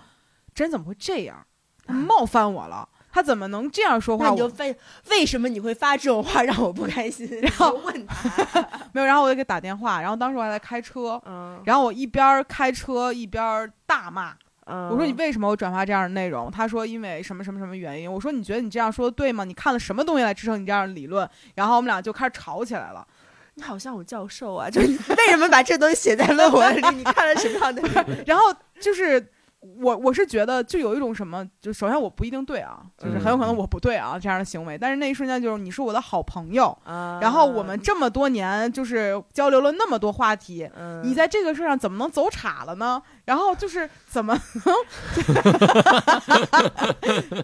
[0.54, 1.44] 真怎么会这样？
[1.88, 4.26] 他冒犯我了，他怎么能这样说话？
[4.26, 4.78] 我那你就为
[5.10, 7.28] 为什么你会发这种话让我不开心？
[7.42, 8.62] 然后问他，
[8.94, 14.34] 没有，然后我就给他打电话，然后当时我还在开车，嗯然后我一边开车一边大骂，
[14.66, 16.50] 嗯，我说你为什么我转发这样的内容？
[16.50, 18.12] 他说因为什么什么什么原因。
[18.12, 19.44] 我说你觉得你这样说的对吗？
[19.44, 21.30] 你看了什么东西来支撑你这样的理论？
[21.54, 23.06] 然后我们俩就开始吵起来了。
[23.56, 26.82] 你好像我教授啊，就是为什么把这东西写在论文里？
[26.96, 27.82] 你看了什么样的？
[28.28, 29.26] 然后就是
[29.60, 40.70] 我我是觉得就有一种什么，就首先我不一定对啊，就是很有可能我不对啊这样的行为，但是那一瞬间就是你是我的好朋友，啊然后我们这么多年就是交流了那么多话题。
[40.78, 43.02] 嗯，你在这个事上怎么能走岔了呢？
[43.26, 44.76] 然后就是怎么能？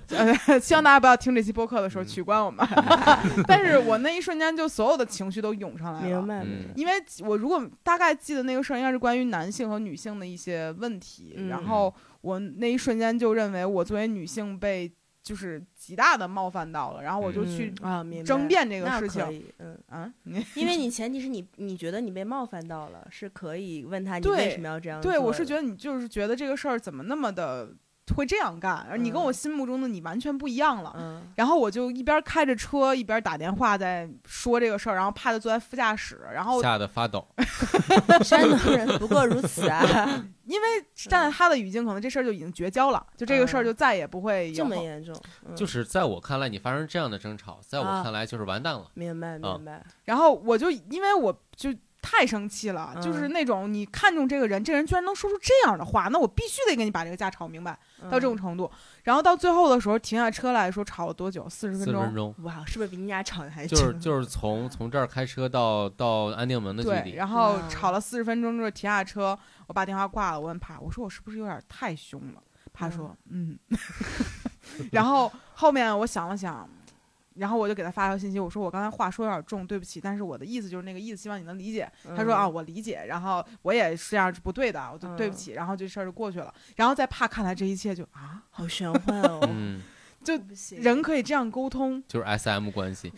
[0.48, 2.65] 呃，希望大家不要听这期播客的时候嗯取关我们。
[3.48, 6.94] 但是我那一瞬间就所有的情绪都涌上来了，明白嗯明白，因为
[7.28, 14.91] 我如果大概记得那个事儿，应该是关于男性和女性的一些问题，嗯然后我那一瞬间就认为我作为女性被
[15.24, 25.00] 就是极大的冒犯到了，然后我就去嗯啊，争辩这个事情嗯，啊，你因为你前提是你你觉得你被冒犯到了，是可以问他你为什么要这样。
[25.00, 27.70] 对我是觉得你就是觉得这个事儿怎么那么的
[28.16, 30.94] 会这样干，而你跟嗯我心目中的你完全不一样了。
[30.98, 37.26] 嗯然后我就一边开着车一边打电话在说这个事儿，然后怕他坐在副驾驶，然后吓得发抖。
[38.24, 43.66] 山东人不过如此啊，因为站在他的语境，可能这事儿就已经绝交了，就这个事儿嗯。
[43.66, 45.16] 就再也不会有这么严重，
[45.48, 45.56] 嗯。
[45.56, 48.04] 就是在我看来，你发生这样的争吵，在我啊。
[48.04, 48.92] 看来就是完蛋了。
[48.96, 57.78] 明白啊明白，然后我就因为我就太生气了，嗯就是那种你看中这个人，这人居然能说出这样的话，那我必须得跟你把这个架吵明白，
[58.10, 58.70] 到这种嗯程度。
[59.04, 61.48] 然后到最后的时候停下车来说吵了多久？
[61.50, 62.02] 四十分钟。
[62.02, 67.12] 四分钟，哇，是不是比你俩吵的还就是就是从从这儿开车到到安定门的距对，离。
[67.14, 69.38] 然后吵了四十分钟之后停下车，
[69.68, 72.42] 我把电话挂了，我问帕，我说我是不是有点太凶了？
[72.73, 73.58] 帕说嗯，
[74.92, 76.67] 然后后面我想了想，
[77.42, 81.92] 然后我就给他发条信息，我说我刚才话说有点重，对不起，但是我的意思就是那个意思，希望你能理解。
[82.15, 86.54] 他说啊，嗯我理解，然后我也是这样是不对的，我就对不起，然后这事儿就过去了。
[86.75, 89.81] 然后再怕看来这一切就啊，好玄幻哦，嗯，
[90.24, 90.34] 就
[90.78, 93.12] 人可以这样沟通，就是 S M 关系。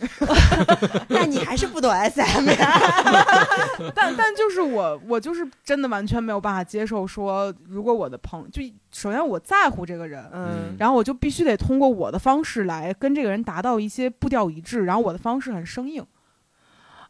[1.10, 2.80] 那你还是不懂 SM 呀？
[3.94, 16.06] 但但就是我我就是真的完全没有办法接受说，如果我的朋就首先我在乎这个人，嗯，然后我就必须得通过我的方式来跟这个人达到一些步调一致，然后我的方式很生硬。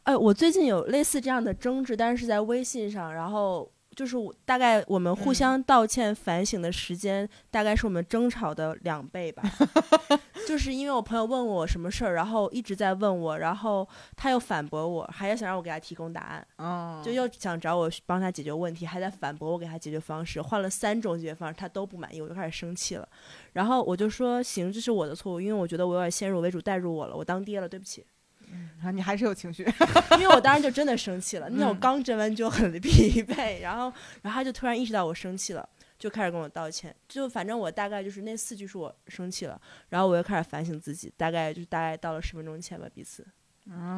[0.03, 9.43] 哎，我最近有类似这样的争执，但是是在微信上，然后就是我大概我们互嗯相道歉反省的时间，大概是我们争吵的两倍吧。
[10.47, 13.87] 就是因为我朋友问我什么事儿，然后一直在问我，然后
[14.17, 23.07] 他又反驳我，还要想让我给他提供答案，嗯，就又想找我帮他解决问题，还在反驳我给他解决方式，换了三种解决方式，他都不满意，我就开始生气了。
[23.53, 28.05] 然后我就说行，这是我的错误，因为我觉得我有点先入为主带入我了，我当爹了，对不起。
[28.83, 29.63] 啊你还是有情绪。
[30.19, 33.91] 因为我当时就真的生气了，那天我刚蒸完就很 疲惫，然后，
[34.21, 35.67] 然后他就突然意识到我生气了，
[35.97, 43.25] 就开始跟我道歉，就反正我大概就是那四句是我生气了，然后我又开始反省自己，大概就是大概到了十分钟前吧彼此，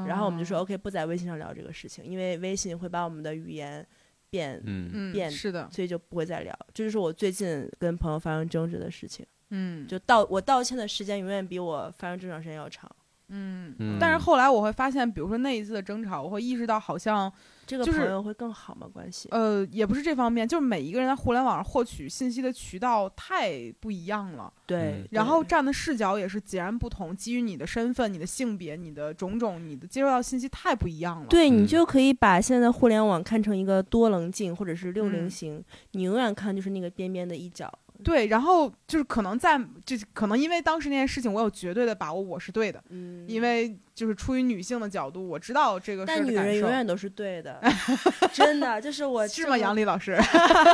[0.08, 3.86] 然后我们就说 OK 不在微信上聊这个事情，因为微信会把我们的语言
[4.30, 12.90] 变，嗯，嗯，变是的，所以就不会再聊，这就是我最近跟朋友发生争执的事情，嗯，就道我道歉的时间永远比我发生争吵时间要长，
[13.30, 13.76] 嗯。
[13.80, 17.32] 嗯但是后来我会发现，比如说那一次的争吵，我会意识到好像
[17.66, 18.88] 这个朋友会更好吗？
[18.92, 19.28] 关系？
[19.32, 31.28] 呃，也不是这方面，就是每一个人在互联网上获取信息的渠道太不一样了，对嗯，然后站的视角也是截然不同，基于你的身份、你的性别、你的种种、你的接收到信息太不一样了。
[31.28, 37.72] 对你嗯就可以把现在互联网看成一个多棱镜或者是六棱嗯形，你永远看就是那个边边的一角。
[38.04, 46.34] 对，然后就是可能在，就是可能因为当时那件事情，我有绝对的把握我是对的，嗯，因为就是出于女性的角度，我知道这个事儿但女。
[46.36, 47.62] 人永远都是对的，
[48.34, 50.18] 真的，就是我是吗，杨丽老师？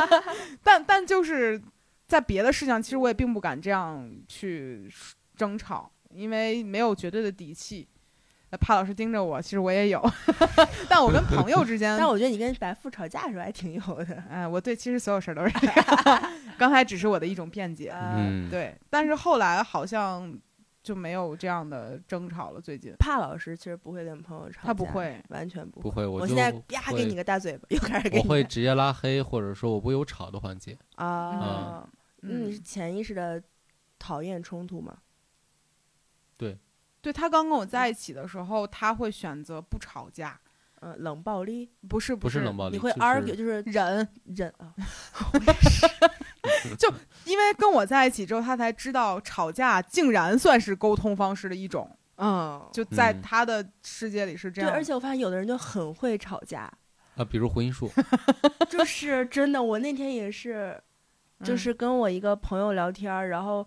[0.62, 1.60] 但但就是
[2.06, 4.90] 在别的事情，其实我也并不敢这样去
[5.36, 7.88] 争吵，因为没有绝对的底气。
[8.52, 9.98] 呃帕老师盯着我，其实我也有，
[10.86, 14.22] 但我跟朋友之间，但我觉得你跟白富吵架的时候还挺有的。
[14.28, 17.90] 哎，我对其实所有事儿都是这样， 刚才只是我的一种辩解。
[18.50, 20.38] 对，但是后来好像
[20.82, 22.60] 就没有这样的争吵了。
[22.60, 30.76] 最近怕老师其实不会跟朋友吵架，他不会，完全不不会，就我现在啪给你个大嘴巴，又开始给你我会直接拉黑，或者说我不有吵的环节。
[30.96, 31.88] 啊，
[32.20, 33.42] 那你嗯是，潜意识的
[33.98, 34.98] 讨厌冲突吗？
[36.36, 36.58] 对
[37.10, 40.38] 他刚跟我在一起的时候，他会选择不吵架，
[40.82, 44.74] 嗯，冷暴力，不是是不是冷暴力，你会 argue 就是忍，忍啊，
[46.78, 46.92] 就
[47.24, 53.22] 因为跟我在一起之后，他才知道吵架竟然算是沟通方式的一种，嗯，就在嗯。
[53.22, 56.70] 他的世界里是这样对，而且我发现有的人就很会吵架，
[57.16, 57.90] 啊，比如胡因树，
[58.68, 59.62] 就是真的。
[59.62, 60.80] 我那天也是，
[61.44, 61.58] 就嗯。
[61.58, 63.66] 是跟我一个朋友聊天儿，然后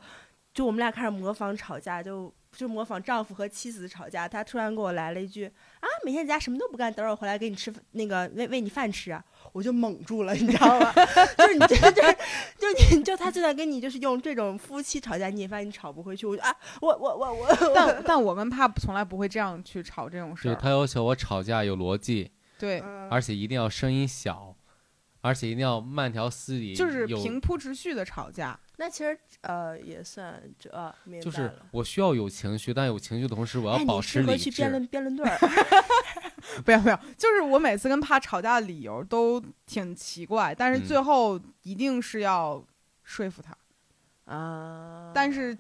[0.54, 4.28] 就我们俩开始模仿吵架，就就模仿丈夫和妻子吵架。
[4.28, 9.24] 他突然给我来了一句啊，每天在家什么都不干，等会儿我回来给你吃那个喂喂你饭吃啊。
[9.54, 10.92] 我就懵住了，你知道吗？
[11.38, 12.16] 就是你这 就是
[12.58, 16.26] 就你就他就在跟你就是用这种夫妻吵架，你也发现你吵不回去。
[16.26, 20.54] 我就啊，我我我我，但 但我跟帕从来不会这样去吵这种事儿。
[20.54, 24.56] 对他要求我吵架有逻辑，对，嗯而且一定要声音小，
[25.22, 28.60] 而且一定要慢条斯理，就是平铺直叙的吵架。
[28.78, 31.52] 那其实呃也算这啊，明白就是。
[31.72, 34.70] 我需要有情绪，但有情绪的同时，我哎，要保持理智合去辩。
[34.72, 35.38] 论辩论队儿。
[36.64, 42.64] 不要不要，就是我每次跟怕吵架的理由都挺奇怪，但是嗯最后一定是要
[43.04, 43.56] 说服他。
[44.32, 45.56] 啊，但是，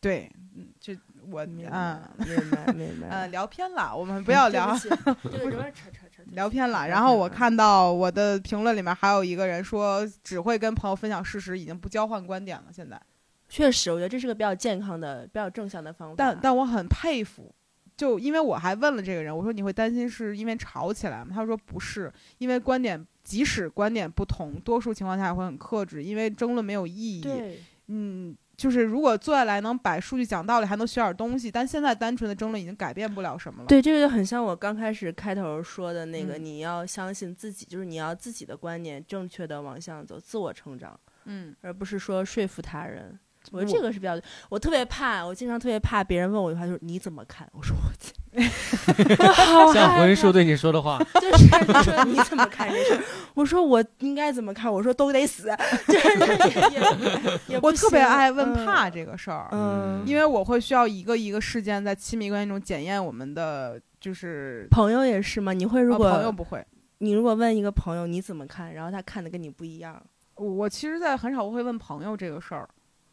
[0.00, 0.94] 对，嗯，就
[1.30, 6.88] 我明嗯白明白明白，呃聊偏了，我们 不要聊对有点 扯扯扯，聊偏了。
[6.88, 12.64] 然后我看到我的评论里面还有一个人说，只会跟朋友分享事实，已经不交换观点了。
[12.72, 13.00] 现在，
[13.48, 16.14] 确实，我觉得这是个比较健康的、比较正向的方法。
[16.16, 17.54] 但但我很佩服。
[17.96, 21.32] 就因为我还问了这个人，我说你会担心是因为吵起来吗？
[21.34, 27.20] 他说不是，因为观点即使观点不同，多数情况下也会很克制，因为争论没有意义。
[27.20, 33.68] 对嗯，就是如果坐下来能摆数据讲道理，还能学点东西，但现在单纯的争论已经改变不了什么了。
[33.68, 43.16] 对，这个就很像我刚开始开头说的那个，嗯你要相信自己，就是你要自己的观念正确的往向走，自我成长，嗯，而不是说说服他人。
[43.52, 44.18] 我觉得这个是比较，
[44.48, 47.48] 我特别怕，我经常特别怕别人问我一句话，就是你怎么看？
[47.52, 47.90] 我说我，
[48.38, 53.02] 像胡害怕因树对你说的话， 就是你说你怎么看这事儿？
[53.34, 54.72] 我说我应该怎么看？
[54.72, 55.48] 我说都得死，
[55.88, 65.52] 就是也也也我特别爱问嗯怕这个事儿，嗯，因为我会需要一个一个事件在亲密关系中检验我们的，就是朋友也是吗？
[65.52, 66.64] 你会如呃果、朋友不会。
[66.98, 70.00] 你如果问一个朋友你怎么看，然后他看的跟你不一样，
[70.34, 72.68] 我我其实，在很少会问朋友这个事儿。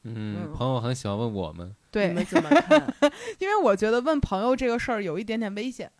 [0.06, 2.08] 嗯嗯，朋友很喜欢问我们，对。
[2.10, 2.93] 你们怎么看？
[3.39, 5.91] 因为我觉得问朋友这个事儿有一点点危险，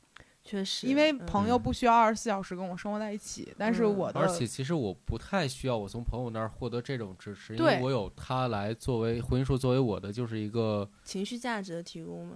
[0.44, 3.98] 确实，因为嗯朋友不需要二十四小时跟我生活在一起，但是嗯。
[3.98, 12.36] 我的而且其实我不太需要我从朋友那儿获得这种支持，因为我有他来作为婚姻树作为我的就是一个，情绪价值的提供嘛。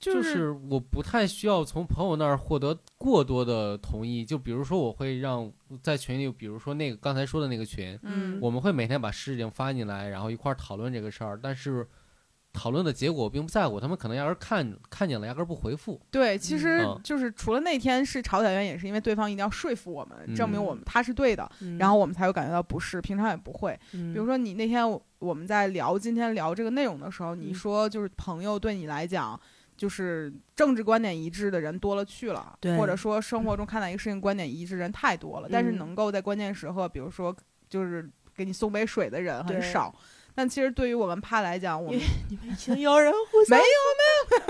[0.00, 4.24] 就是是我不太需要从朋友那儿获得过多的同意。
[4.24, 11.86] 就比如说我会让在群里，比如说那个刚才说的那个群，嗯我们会每天把事情发进来，然后一块儿讨论这个事儿，但是
[12.52, 16.00] 讨论的结果我并不在乎，他们可能压根儿看看见了，压根儿不回复。
[16.10, 23.78] 对，其实嗯就是除了那天是吵起来原因，也是因为对方一定要说服我们，证明嗯我们他是对的，嗯然后我们才会感觉到不适，平常也不会。
[23.92, 29.38] 比比如说你那天我我们在聊今天聊这个内容的时候，你嗯说就是朋友对你来讲。
[29.80, 35.78] 就是政治观点一致的人多了去了，对或者说生活中看待一个事情观点一致的人太多了，但是嗯。
[35.78, 37.34] 能够在关键时刻，比如说
[37.66, 38.06] 就是
[38.36, 39.90] 给你送杯水的人很少。
[40.34, 43.64] 但其实对于我们帕来讲，我们你们已经有人互相没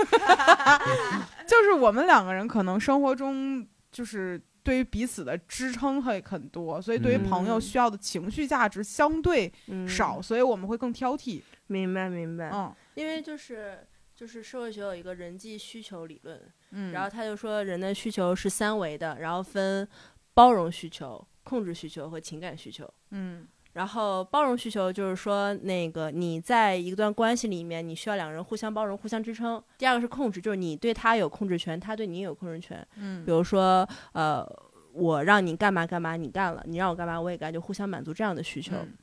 [1.47, 9.87] 就是我们两个人可能生活中就是对于彼此的支撑会很多，所以对于朋友嗯需要的情绪价值相对嗯。
[9.87, 11.41] 少，所以我们会更挑剔。
[11.67, 12.75] 明白明白，嗯。
[12.95, 13.87] 因为就是
[14.21, 19.87] 就是社会学有一个人际需求理论，嗯，然后他就说人的需求是三维的，然后分
[20.35, 22.87] 包容需求、控制需求和情感需求。
[23.09, 29.59] 嗯然后包容需求就是说，那个你在一段关系里面，你需要两个人互相包容、互相支撑。
[29.79, 32.87] 第二个是控制，就是你对他有控制权，他对你也有控制权。
[32.97, 34.47] 嗯比如说，呃，
[34.93, 38.75] 我让你干嘛干嘛，你干了；你让我干嘛，我也干，就互相满足这样的需求。
[38.75, 38.93] 嗯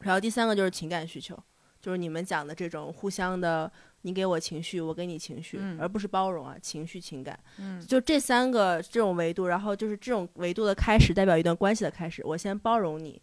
[0.00, 1.36] 然后第三个就是情感需求，
[1.80, 3.70] 就是你们讲的这种互相的，
[4.02, 7.38] 你给我情绪，我给你情绪，嗯而不是包容啊，情绪、情感。
[7.58, 12.22] 嗯就这三个这种维度，然后就是这种维度的开始，代表一段关系的开始。
[12.24, 13.20] 我先包容你，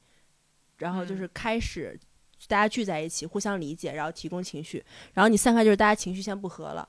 [0.78, 2.00] 然后就是开始
[2.48, 6.88] 大家聚在一起，互相理解，然后提供情绪，然后你散开就是大家情绪先不和了。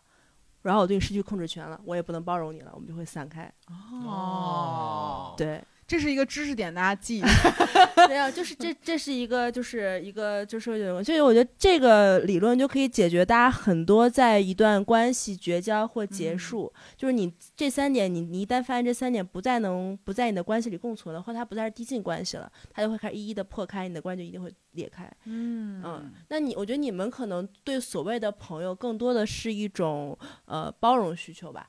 [0.63, 3.49] 然后我对你失去控制权了，我也不能包容你了，我们就会散开。
[3.69, 7.23] 哦，对，这是一个知识点，大家记。
[8.09, 25.11] 没有，就是这这是一个就是一个就是有，所以我觉得这个理论就可以解决大家很多在一段关系绝交或结嗯束，就是你这三点，你你一旦发现这三点不再能不在你的关系里共存了，或者它不再是递进关系了，它就会开始一一的破开，你的关系就一定会裂开。
[25.25, 31.69] 嗯嗯，那你我觉得你们可能对所谓的朋友更多的是一种呃包容需求吧，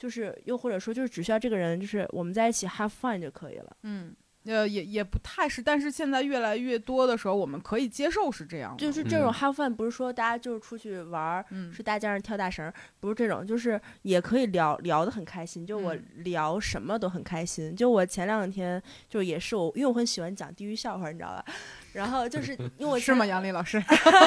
[0.00, 3.76] 就是又或者说就是只需要这个人就是我们在一起 have fun 就可以了。
[3.84, 4.12] 嗯。
[4.46, 8.78] 呃，也也不太是，但是现在越来越多的时候，我们可以接受是这样的。
[8.78, 15.66] 就是这种嗯 have fun，不是说大家就是出去玩儿，嗯是大街上跳大绳儿，不是这种，就是也可以聊聊得很开心。
[15.66, 17.76] 就我嗯聊什么都很开心。
[17.76, 21.44] 就我前两天就也是我，因为我很喜欢讲地狱笑话，你知道吧？
[21.92, 23.82] 然后就是因为我是吗，杨丽老师？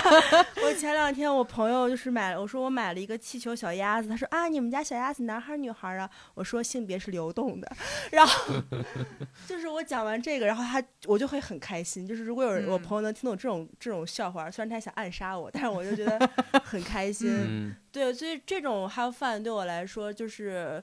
[0.63, 6.09] 我前两天我朋友就是买了，我说我买了一个气球小鸭子，他说啊，你们家小鸭子男孩儿女孩儿啊？
[6.33, 7.71] 我说性别是流动的，
[8.11, 8.53] 然后
[9.47, 16.29] 就是我讲完这个，然后他我就会很开心，就是如果有人、我嗯朋友能听懂这种这种笑话，虽然他想暗杀我，但是我就觉得
[16.63, 17.29] 很开心。
[17.31, 20.81] 嗯，对，所以这种 have fun 对我来说就是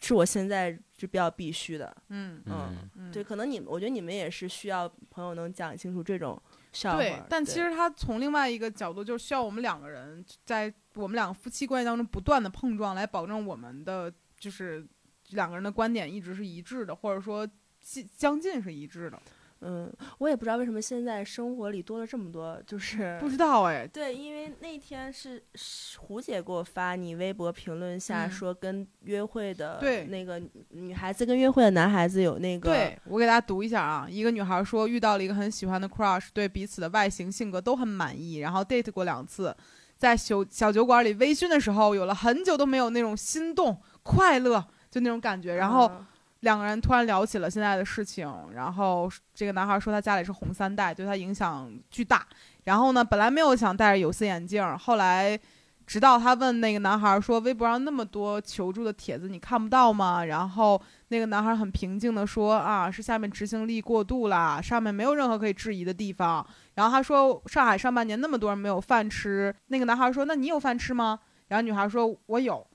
[0.00, 1.94] 是我现在就比较必须的。
[2.08, 6.40] 嗯嗯嗯，对，可能你们我觉得你们也是需要朋友能讲清楚这种
[6.72, 6.98] 笑话。
[6.98, 14.86] 对，但其实他从另外一个角度，就是需要我们两个人在我们两个夫妻关系当中不断的碰撞，来保证我们的就是
[15.30, 17.46] 两个人的观点一直是一致的，或者说
[17.80, 19.20] 近将近是一致的。
[19.66, 28.30] 嗯，我也不知道为什么现在生活里多了这么多，就是不知道哎，对，因为那天是是胡姐给我发你微博评论下嗯。
[28.30, 30.04] 说跟约会的对。
[30.04, 39.56] 那个女孩子跟约会的男孩子有那个对我给大家读一下啊，一个女孩说遇到了一个很喜欢的 crush，对彼此的外形、性格都很满意，然后 date 过两次，
[39.96, 45.86] 在小小酒馆里微醺的时候，有了很久都没有那种心动、快乐，就那种感觉，然后。
[45.86, 46.06] 嗯
[46.44, 52.24] 两个人突然聊起了现在的事情，然后这个男孩说他家里是红三代，对他影响巨大。
[52.62, 55.38] 然后呢，本来没有想戴着有色眼镜，后来
[55.86, 71.18] 直到他问那个男孩说：“微博上那么多求助的帖子，你看不到吗？”然后那个男孩很平静地说：“啊，是下面执行力过度啦，上面没有任何可以质疑的地方。”然后他说：“上海上半年那么多人没有饭吃。”那个男孩说：“那你有饭吃吗？”
[71.48, 72.66] 然后女孩说：“我有。”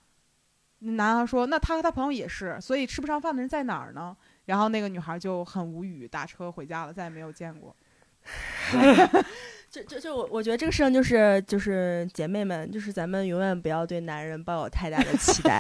[0.80, 4.16] 那男孩说：“那他和他朋友也是，所以吃不上饭的人在哪儿呢？”
[4.46, 7.76] 然后那个女孩就很无语，打车回家了，再也没有见过。
[9.70, 15.60] 就就就我我觉得这个事情就是就是姐妹们，就是咱们永远不要对男人抱有太大的期待，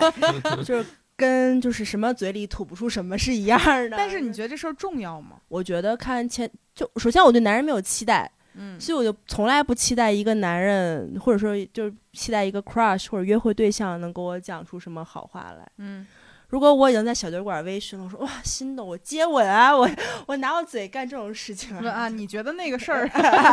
[0.65, 3.59] 就是跟就是什么嘴里吐不出什么是一样
[3.89, 3.97] 的。
[3.97, 5.39] 但是你觉得这事儿重要吗？
[5.47, 8.31] 我觉得看前就首先我对男人没有期待，
[8.61, 15.67] 嗯所以我就从来不期待一个男人，或者说就是期待一个 crush 或者约会对象能给我讲出什么好话来。
[15.77, 16.05] 嗯
[16.49, 19.87] 如果我已经在小酒馆微醺了，我说哇心动，我接吻啊，我
[20.25, 23.07] 我拿我嘴干这种事情说啊， 你觉得那个事儿，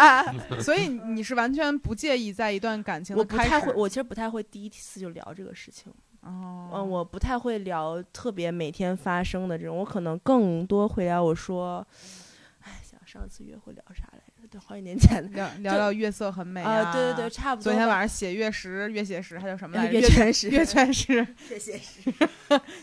[0.62, 5.92] 所以你是完全不介意在一段感情的开始我不太会，我其实不太会第一次就聊这个事情。
[6.22, 11.86] 哦，嗯，我不太会聊特别每天发生的这种，我可能更多会聊我说，
[12.62, 14.20] 哎，想上次约会聊啥来
[14.58, 17.30] 好几年前聊 聊聊月色很美啊，对对对，。
[17.30, 17.64] 差不多。
[17.64, 19.92] 昨天晚上写月食、月写食，还有什么来着？
[19.92, 22.12] 月月全食，月全食、 谢谢是，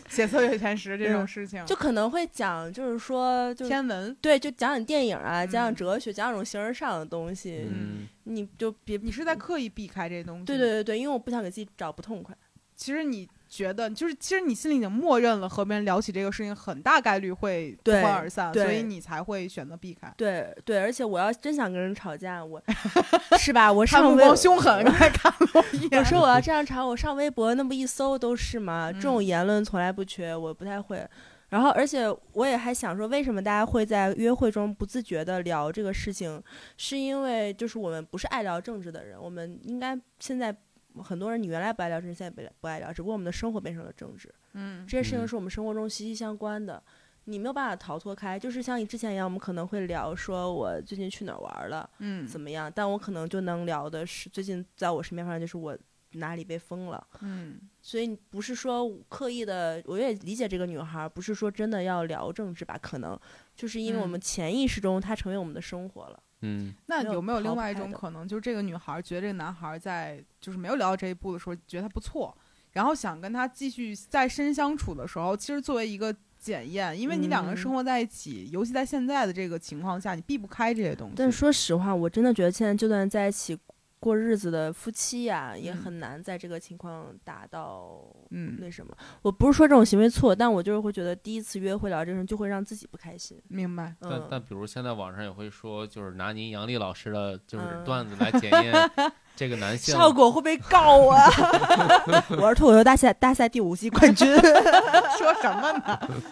[0.08, 4.14] 写错月全食这种嗯事情，就可能会讲，就是说，就天文。
[4.20, 10.44] 对，就讲讲电影啊，讲讲嗯哲学，讲讲这种形而上的东西，嗯，你就别你是在刻意避开这些东西？
[10.44, 10.68] 对对。
[10.68, 12.36] 对对，因为我不想给自己找不痛快。
[12.76, 20.12] 其实你觉得，就是其实你心里已经默认了和别人聊起这个事情，很大概率会不欢而散，所以你才会选择避开。
[20.16, 22.60] 对对，而且我要真想跟人吵架，我
[23.38, 23.72] 是吧？
[23.72, 26.00] 我上微博凶狠，刚才看了我一眼。
[26.00, 31.06] 我说我要 这样吵，我上微博那么一搜都是嘛，这种嗯言论从来不缺，我不太会。
[31.50, 36.42] 然后，而且我也还想说，为什么大家会在约会中不自觉的聊这个事情，
[36.76, 40.56] 是因为就是我们不是爱聊政治的人，我们应该现在
[41.02, 46.82] 很多人你原来不爱聊政治，现在不不爱聊，只不过我们的生活变成了政治，嗯这些事情嗯是我们生活中息息相关的。
[47.26, 52.70] 你没有办法逃脱开，就是像你之前一样，我们可能会聊说我最近去哪儿玩了，嗯怎么样？
[52.74, 55.74] 但我可能就能聊的是最近在我身边发生就是我
[56.12, 62.76] 哪里被封了，嗯所以不是说刻意的，我也理解这个女孩儿，不是说真的要聊政治吧？
[62.76, 63.18] 可能
[63.56, 66.22] 就是因为我嗯们潜意识中它成为我们的生活了。
[66.46, 72.36] 嗯，那有没有另外一种可能，就是这个女孩觉得这个男孩在就是没有聊到这一步的时候，觉得他不错，
[72.72, 81.14] 然后想跟他继续再深相处的时候，其实作为一个检验，因为你两个人嗯生活在一起，尤其在现在的这个情况下，你避不开这些东西。
[81.16, 83.58] 但是说实话，我真的觉得现在就算在一起
[84.04, 88.94] 过日子的夫妻呀、也嗯很难在这个情况达到嗯，那什么。
[89.22, 93.40] 我不是说这种行为错，但我就是会觉得第一次约会聊这个事就会让自己不开心。
[93.48, 93.94] 明白。
[93.98, 98.90] 但嗯，但比如现在网上也会说，就是拿您杨丽老师的就是嗯段子来检验
[99.34, 101.24] 这个男性，效果会不会告啊？
[102.38, 104.28] 我是脱口秀大赛大赛第五季冠军。
[105.16, 105.72] 说什么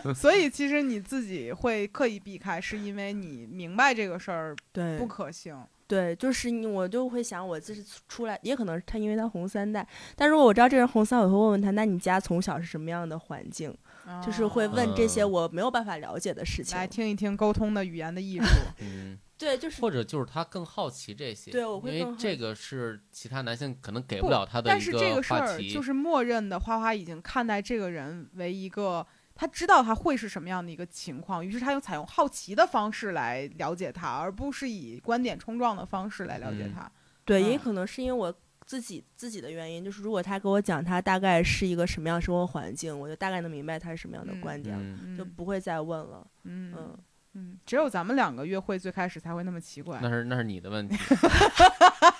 [0.04, 0.12] 呢？
[0.14, 5.56] 所以其实你自己会刻意避开，是因为你明白这个事儿对不可行。
[5.92, 9.86] 对，就是你，我就会想，我这是出来，也可能他因为他红三代，
[10.16, 13.76] 但如果我知道这人红三，我会问问他，那你家从小是什么样的环境？
[14.24, 16.78] 就是会问这些嗯我没有办法了解的事情。
[16.78, 18.46] 来听一听沟通的语言的艺术。
[18.80, 29.06] 嗯， 对，就是或者就是他更好奇这些，对我会因为更好这个是其他男性可能给不不了他的一但是这个事话题，儿就是默认的，花花已经看待这个人为一个，
[29.42, 36.88] 他知道他会是什么样的一个情况，于是他用采用好奇的方式来了解他，而不是以观点冲撞的方式来了解嗯他。
[37.24, 38.32] 对，也嗯可能是因为我
[38.64, 46.24] 自己自己的原因，就是如果他给我讲他大概是一个什么样的生活环境，我就大概能明白他是什么样的嗯观点就不会再问了。
[46.44, 46.98] 嗯嗯，
[47.32, 49.98] 嗯，只有咱们两个约会最开始才会那么奇怪。
[50.00, 50.96] 那是那是你的问题，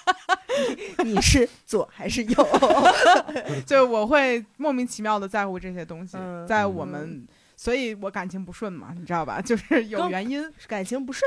[1.05, 2.47] 你是左还是右？
[3.67, 9.41] 就我会莫名其妙的在乎这些东西，嗯在我们，所以我感情不顺嘛，你知道吧？
[9.43, 11.23] 就是有原因，感情不顺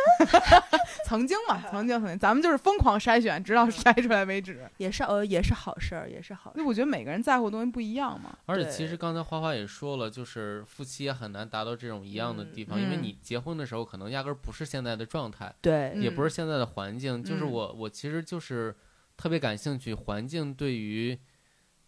[1.05, 4.65] 曾经嘛，曾经曾经，咱们就是疯狂筛选，直到筛出来为止。
[4.77, 6.51] 也是呃也是好事儿，也是好。
[6.55, 8.35] 因为我觉得每个人在乎的东西不一样嘛。
[8.45, 18.75] 而且其实刚才花花也说了，就是夫妻也很难达到这种一样的地方，因为嗯你结婚的时候可能压根儿不是现在的状态，对，嗯也不是现在的环境，就是嗯我我其实就是
[19.17, 21.17] 特别感兴趣环境对于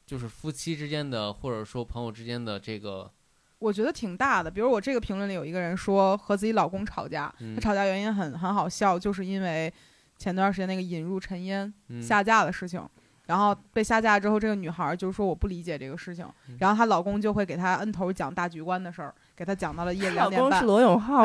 [0.05, 3.11] 就是夫妻之间的或者说朋友之间的这个，
[3.59, 4.49] 我觉得挺大的。
[4.49, 9.71] 比如我这个评论里有一个人说和自己老公吵架，嗯他吵架原因很很好笑，就是因为
[10.17, 12.87] 前段时间那个引入尘烟嗯下架的事情。
[13.25, 20.65] 然后被下架之后，这个女孩儿就说我不理解这个事情嗯，然后她老公就会给她摁头讲大局观的事儿，给她讲到了夜里两点半老公是。
[20.65, 21.23] 罗永浩，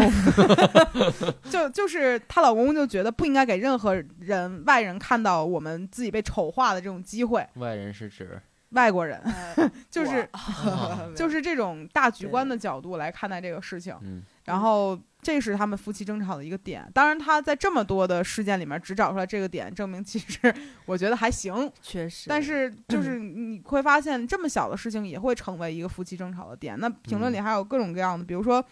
[1.50, 8.40] 就就是她老公就觉得不应该给任何人外人看到我们自己被丑化的这种机会，外人是指
[8.70, 9.20] 外国人
[9.56, 13.94] 呃就是啊 就是这种大局观的角度来看待这个事情。
[14.02, 16.86] 嗯然后这是他们夫妻争吵的一个点。
[16.92, 20.52] 当然，他在这么多的事件里面只找出来这个点，证明其实
[20.84, 21.70] 我觉得还行。
[21.80, 26.78] 确实，但是 就是你会发现，这么小的事情也会成为一个夫妻争吵的点。
[26.78, 28.62] 那评论里还有各种各样的，比如说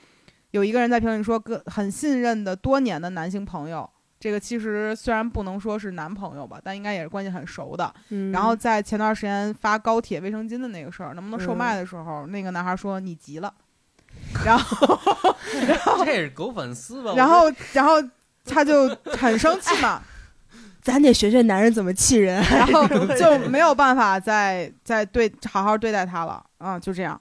[0.50, 3.88] 有一个人在评论里说，个很信任的多年的男性朋友。
[4.18, 7.90] 这个其实虽然不能说是男朋友吧，但应该也是关系很熟的。
[8.10, 13.50] 嗯，然后在前段时间发高铁卫生巾的那个事儿，能不能售卖的时候，那个男孩说你急了，
[14.44, 17.12] 然后然后 这是狗粉丝吧？
[17.16, 17.94] 然后然后
[18.44, 20.02] 他就很生气嘛，
[20.82, 22.42] 咱得学学男人怎么气人。
[22.44, 27.20] 然后就没有办法再再对好好对待他了啊，就这样。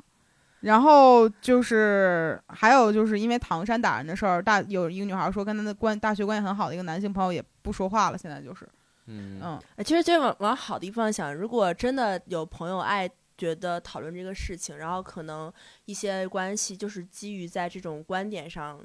[0.61, 8.67] 然后就是还有就是因为唐山打人的事儿，大有一个女孩说跟她的关大学关系很好的一个男性朋友也不说话了，现在就是
[9.07, 13.09] 嗯嗯呃其实就往往好的地方想，如果真的有朋友爱
[13.39, 15.51] 觉得讨论这个事情，然后可能
[15.85, 18.77] 一些关系就是基于在这种观点上，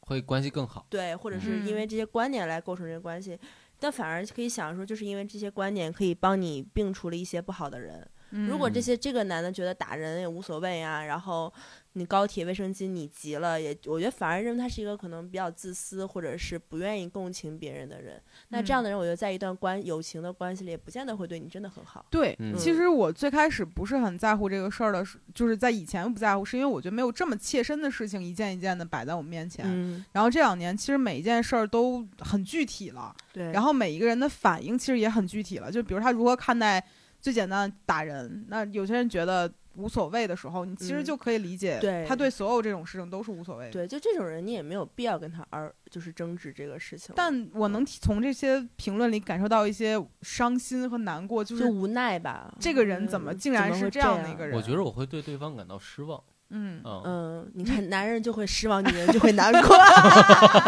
[0.00, 0.84] 会关系更好。
[0.90, 3.38] 对，或者是因嗯为这些观点来构成这个关系，
[3.80, 8.06] 但反而可以想说，就是因为这些观点可以帮你摒除了一些不好的人。
[8.48, 11.52] 如果这嗯些这个男的觉得打人也无所谓啊，然后
[11.94, 18.20] 你高铁卫生巾你急了也，我觉得反而认为他是一个可能比较自私或者是不愿意共情别人的人。
[18.48, 22.06] 那这样的人，我觉得在一段关友情的关系里，也不见得会对你真的很好。
[22.08, 29.66] 对，嗯其实我最开始不是很在乎这个事儿的，是就是在以前不在乎，是因为我觉得没有这么切身的事情一件一件的摆在我面前。
[29.68, 33.52] 嗯，然后这两年其实每一件事儿都很具体了，对。
[33.52, 35.70] 然后每一个人的反应其实也很具体了。
[35.70, 36.82] 就比如他如何看待
[37.20, 43.70] 最简单的打人，那有些人觉得无所谓的时候，你其实嗯就可以理解，他对所有这种事情都是无所谓的。
[43.72, 52.52] 对，就这种人，你也没有必要跟他而就是争执这个事情，但我能从这些评论里感受到一些伤心和难过，就就是无奈吧。
[52.60, 54.56] 这个人怎么嗯竟然是这样的一个人？
[54.56, 56.22] 我觉得我会对对方感到失望。
[56.54, 59.74] 嗯嗯，嗯， 你看，男人就会失望，女人就会难过。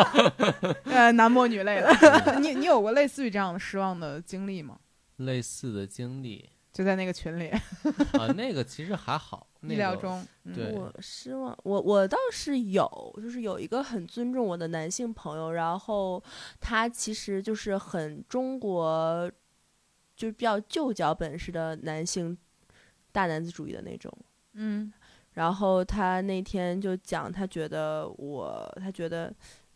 [0.90, 2.38] 呃，男 默女泪了。
[2.40, 4.78] 你你有过类似于这样的失望的经历吗？
[5.18, 7.49] 类似的经历就在那个群里，
[8.18, 9.47] 啊， 那个其实还好。
[9.61, 10.20] 那个意料中。
[10.43, 12.87] 嗯对我失望，我我倒是有，
[13.22, 16.22] 就是有一个很尊重我的男性朋友，然后
[16.61, 19.31] 他其实就是很中国，
[20.16, 22.37] 就是比较旧脚本式的男性
[23.12, 24.12] 大男子主义的那种。
[24.55, 24.93] 嗯
[25.33, 29.33] 然后他那天就讲，他觉得我，他觉得，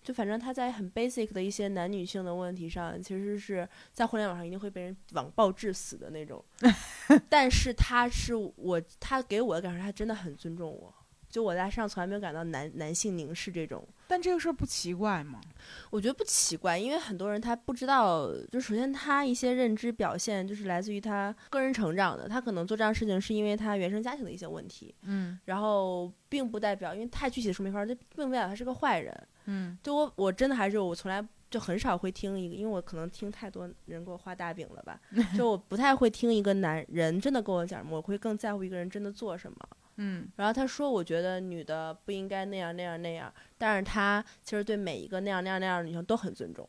[0.08, 6.42] 就反正他在很 basic 的一些男女性的问题上，其实是在互联网上一定会被人网暴致死的那种。
[7.28, 10.94] 但是他是我，他给我的感受，他真的很尊重我。
[11.28, 15.38] 就我在上从来没有感到男男性凝视这种，但这个事儿不奇怪吗？
[15.90, 29.14] 我觉得不奇怪，因为很多人他不知道，就首先他一些认知表现就是来自于他个人成长的，他可能做这样事情是因为他原生家庭的一些问题，嗯然后并不代表，因为太具体的说没法儿，这并不代表他是个坏人。
[29.48, 29.76] 嗯。
[29.82, 35.00] 就我我真的还是我从来就很少会听一个，因为我可能听太多人给我画大饼了吧，
[35.36, 39.58] 就我不太会听一个男人真的跟我讲什么，我会更在乎一个人真的做什么。
[39.96, 40.28] 嗯。
[40.36, 46.68] 然后他说，我觉得女的不应该那样那样那样，但是他其实对每一个那样那样那样的女生都很尊重，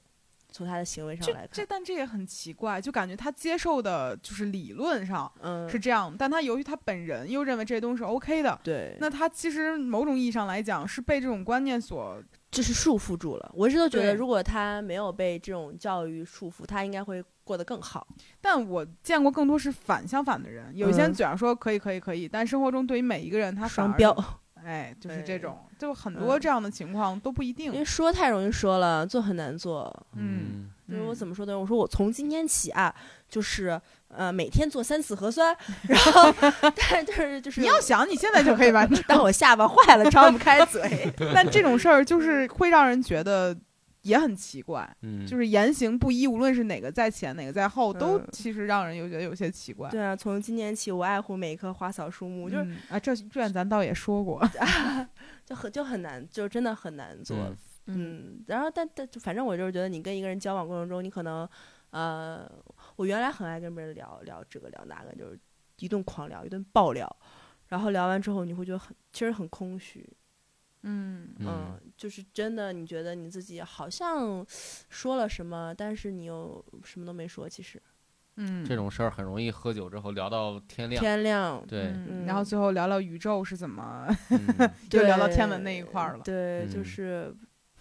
[0.51, 13.51] 从他的行为上来看，这但这也很奇怪，就感觉他接受的就是理论上嗯，是这样，但他由于他本人又认为这些东西是 OK 的，对，那他其实某种意义上来讲是被这种观念所就是束缚住了。
[13.53, 18.07] 我一直都觉得，如果他没有被这种教育束缚，他应该会过得更好。
[18.41, 24.15] 但我见过更多是反相反的人，有些人嗯嘴上说可以可以可以，但生活中对于每一个人他双标，
[24.55, 27.85] 哎，就 是这种，就很多嗯这样的情况都不一定因为。
[27.85, 30.07] 说太容易说了，做很难做。
[30.15, 31.57] 嗯就是我嗯怎么说呢？
[31.57, 32.93] 我说我从今天起啊，
[33.27, 33.79] 就是
[34.09, 35.55] 呃每天做三次核酸，
[35.87, 36.33] 然后
[36.91, 41.11] 但就是就是你要想，你现在就可以完成， 但我下巴坏了，张不开嘴。
[41.33, 43.55] 但这种事儿就是会让人觉得
[44.01, 49.89] 也很奇怪，嗯，就是言行不一，无论是哪个在前，哪个在后，都嗯其实让人有觉得有些奇怪。
[49.89, 54.41] 对啊，从今年起，我爱护每一棵花草树木，就是嗯啊，这这咱倒也说过，
[55.45, 57.37] 就很就很难，就真的很难做。
[57.37, 57.57] 嗯
[57.91, 61.47] 嗯，然后但但反正我就是觉得，你跟一个人交往过程中，你可能，
[61.89, 62.47] 呃，
[62.99, 65.39] 我原来很爱跟别人聊聊这个聊那个，就是
[65.77, 67.09] 一顿狂聊，一顿爆聊，
[67.69, 70.05] 然后聊完之后，你会觉得很其实很空虚，
[70.81, 71.29] 嗯。
[71.39, 74.45] 嗯，就是真的，你觉得你自己好像
[74.89, 77.81] 说了什么，但是你又什么都没说，其实。
[78.35, 80.99] 嗯，这种事儿很容易喝酒之后聊到天亮。
[80.99, 81.93] 天亮，对，
[82.25, 84.69] 然后最后聊聊宇宙是怎么，嗯。
[84.91, 86.23] 就聊到天文那一块儿了。
[86.25, 86.83] 对，就嗯。
[86.83, 87.33] 是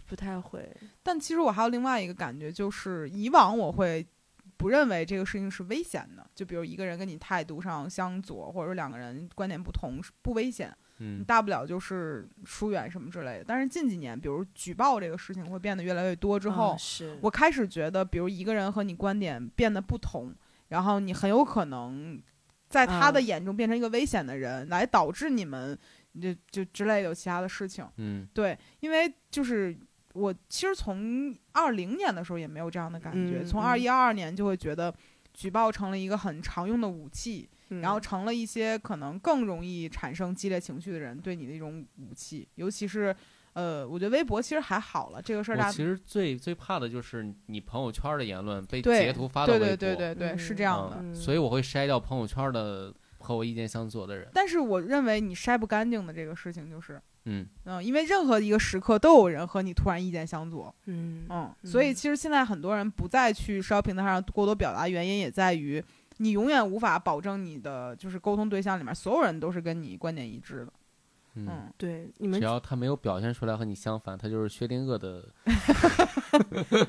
[0.07, 4.07] 不太会，但其实我还有另外一个感觉，就是以往我会
[4.59, 13.45] 不认为这个事情是危险的，就比如一个人跟你态度上相左，或者说两个人观点不同是不危险，你嗯大不了就是疏远什么之类的。
[13.47, 20.35] 但是近几年，比如举报这个事情会变得越来越多之后，啊是我开始觉得，比如一个人和你观点变得不同，
[20.69, 22.21] 然后你很有可能
[22.69, 25.79] 在他的啊眼中变成一个危险的人，来导致你们
[26.21, 27.87] 就就之类的有其他的事情。
[27.97, 29.79] 嗯对，因为就是
[30.15, 34.95] 我其实从二零年的时候也没有这样的感觉，嗯从嗯二一二二年就会觉得
[35.33, 43.15] 举报成了一个很常用的武器，然后嗯成了一些可能更容易产生激烈情绪的人对你的一种武器，尤其是。
[43.55, 51.13] 呃，我觉得微博其实还好了，这个事儿大我其实最最怕的就是你朋友圈的言论被截图发到微博，对对对对对，是这样的。
[51.13, 54.29] 所以我会筛掉朋友圈的和我意见相左的人。
[54.33, 65.83] 但是我认为你筛不干净的这个事情就是，嗯嗯，因为任何一个时刻都有人和你突然意见相左，嗯嗯，所以嗯其实现在很多人不再去社交平台上过多表达，原因也在于
[66.17, 70.73] 你永远无法保证你的就是沟通对象里面所有人都是跟你观点一致的，
[71.35, 75.29] 嗯，嗯，对你们只要他没有表现出来和你相反，他就是薛定谔的。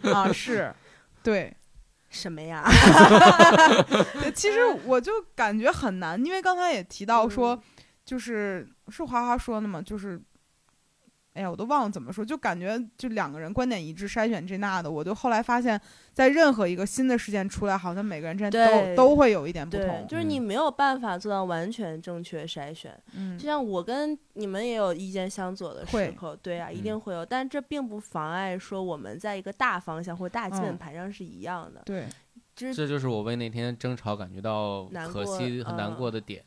[0.14, 0.74] 啊是，
[1.22, 1.54] 对，
[2.10, 2.64] 什么呀？
[4.34, 7.62] 其实我就感觉很难，因为刚才也提到说，嗯
[8.06, 10.20] 就是是华华说的嘛，就是，
[11.40, 15.80] 哎呀，我都忘了怎么说，就感觉就两个人观点一致，筛选这那的，我就后来发现，
[16.14, 22.94] 在任何一个新的事件出来，好像每个人之间都都会有一点不，同，就是你没有办法做到完全正确筛选。
[23.16, 31.82] 嗯就像我跟你们也有意见相左的时会候，对啊，一嗯定会有，但这并不妨碍说我们在一个大方向或大基本嗯盘上是一样的。
[31.86, 32.06] 对，
[32.54, 36.44] 这这就是我为那天争吵感觉到可惜和难嗯过的点。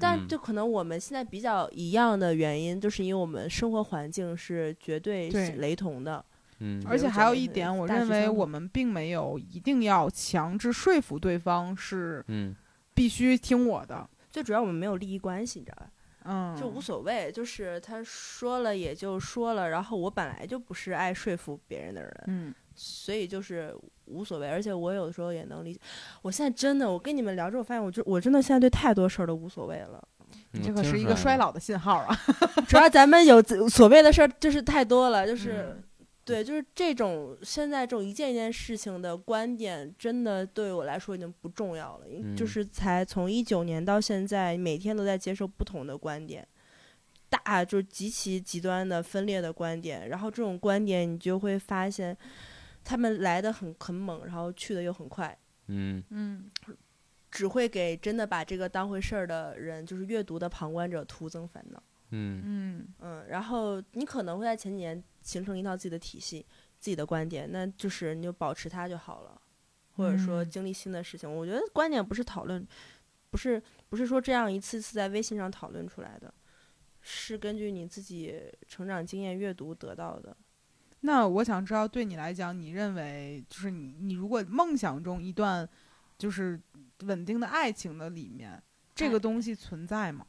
[0.00, 6.24] 但就可能我们现在比较一样的原因，就是因为我们生活环境是绝对雷同的。
[6.58, 12.54] 嗯，而且还有一点，我认为我们并没有一定要强制说服对方是嗯。
[12.92, 15.90] 必须听我的，最主要我们没有利益关系，你知道吧？
[16.24, 22.54] 嗯，就无所谓，就是他说了也就说了，然后我本来就不是爱说服别人的人，嗯。
[22.74, 23.74] 所以就是
[24.10, 24.48] 无所谓。
[24.48, 25.80] 而且我有的时候也能理解，
[26.22, 30.02] 我现在真的，我跟你们聊之后发现，我就我真的现在对太多事儿都无所谓了。
[30.52, 32.16] 嗯这可是一个衰老的信号啊，
[32.68, 35.74] 主要咱们有所谓的事儿就是太多了，就是。
[35.76, 35.82] 嗯
[36.22, 42.04] 对，就是这种现在这种一件一件事情的观点，真的对我来说已经不重要了。
[42.08, 46.46] 嗯就是才从一九年到现在，每天都在接受不同的观点，
[47.28, 50.08] 大就是极其极端的分裂的观点。
[50.08, 52.16] 然后这种观点，你就会发现，
[52.84, 56.50] 他们来的很很猛，然后去的又很快，嗯嗯
[57.30, 61.82] 只会给真的把这个当回事儿的人，就是阅读的旁观者徒增烦恼。
[62.10, 66.44] 嗯嗯嗯，然后你可能会在前几年形成一套自己的体系、
[66.80, 69.40] 自己的观点，那就是你就保持它就好了，
[69.92, 71.32] 或者说嗯经历新的事情。
[71.32, 72.66] 我觉得观点不是讨论，
[73.30, 76.34] 不是不是说这样一次次在微信上讨论出来的，
[77.00, 80.36] 是根据你自己成长经验阅读得到的。
[81.00, 85.68] 那我想知道，对你来讲，你认为就是你，你如果梦想中一段
[86.18, 86.60] 就是
[87.04, 88.62] 稳定的爱情的里面，
[88.94, 90.26] 这个东西存在吗？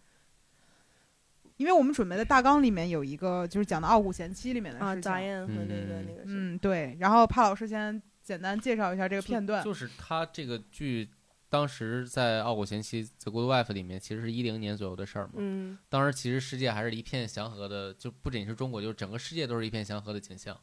[1.58, 6.98] 因为我们准备的大纲里面有一个就是讲的《傲骨贤妻》里面的啊事情，，Diane 和那个嗯那个，嗯，对。
[7.00, 11.08] 然后帕老师先简单介绍一下这个片段，就是他这个剧
[11.52, 15.34] 当时在《傲骨贤妻》The Good Wife 里面，其实是一零年左右的事儿嘛。
[15.36, 15.78] 嗯。
[15.90, 20.58] 当时其实世界还是一片祥和的，就不仅是中国，就是整个世界都是一片祥和的景象，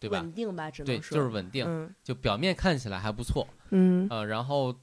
[0.00, 0.18] 对吧？
[0.18, 1.94] 稳定吧，只对，能说就是稳定，嗯。
[2.02, 4.08] 就表面看起来还不错，嗯。
[4.10, 4.74] 呃，然后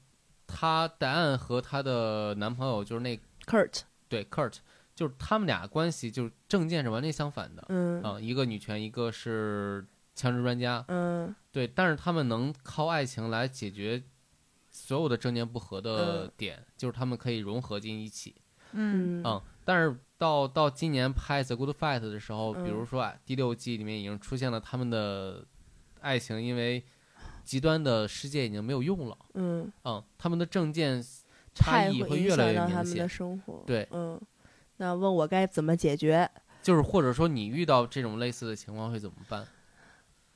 [0.46, 4.54] 她戴安和她的男朋友就是那，Kurt，对 Kurt，
[4.94, 8.02] 就是他们俩关系就是政见是完全相反的，嗯。
[8.02, 9.84] 啊、一个女权，一个是
[10.14, 11.36] 枪支专家，嗯。
[11.52, 14.02] 对，但是他们能靠爱情来解决
[14.86, 16.32] 所有的政见不合的嗯。
[16.36, 18.36] 点，就是他们可以融合进一起，
[18.70, 19.20] 嗯。
[19.20, 19.22] 嗯。
[19.24, 25.44] 嗯，但是到到今年拍《The Good Fight》的时候，比如嗯说啊，第六季里面已经出现了他们的
[26.00, 26.84] 爱情，因为
[27.42, 31.02] 极端的世界已经没有用了，嗯，嗯，他们的证件
[31.52, 33.64] 差异会越来越响到他们的明显，生活。
[33.66, 33.88] 对。
[33.90, 34.20] 嗯，
[34.76, 36.30] 那问我该怎么解决？
[36.62, 39.44] 就是或者说你遇到这种类似的情况会怎么办？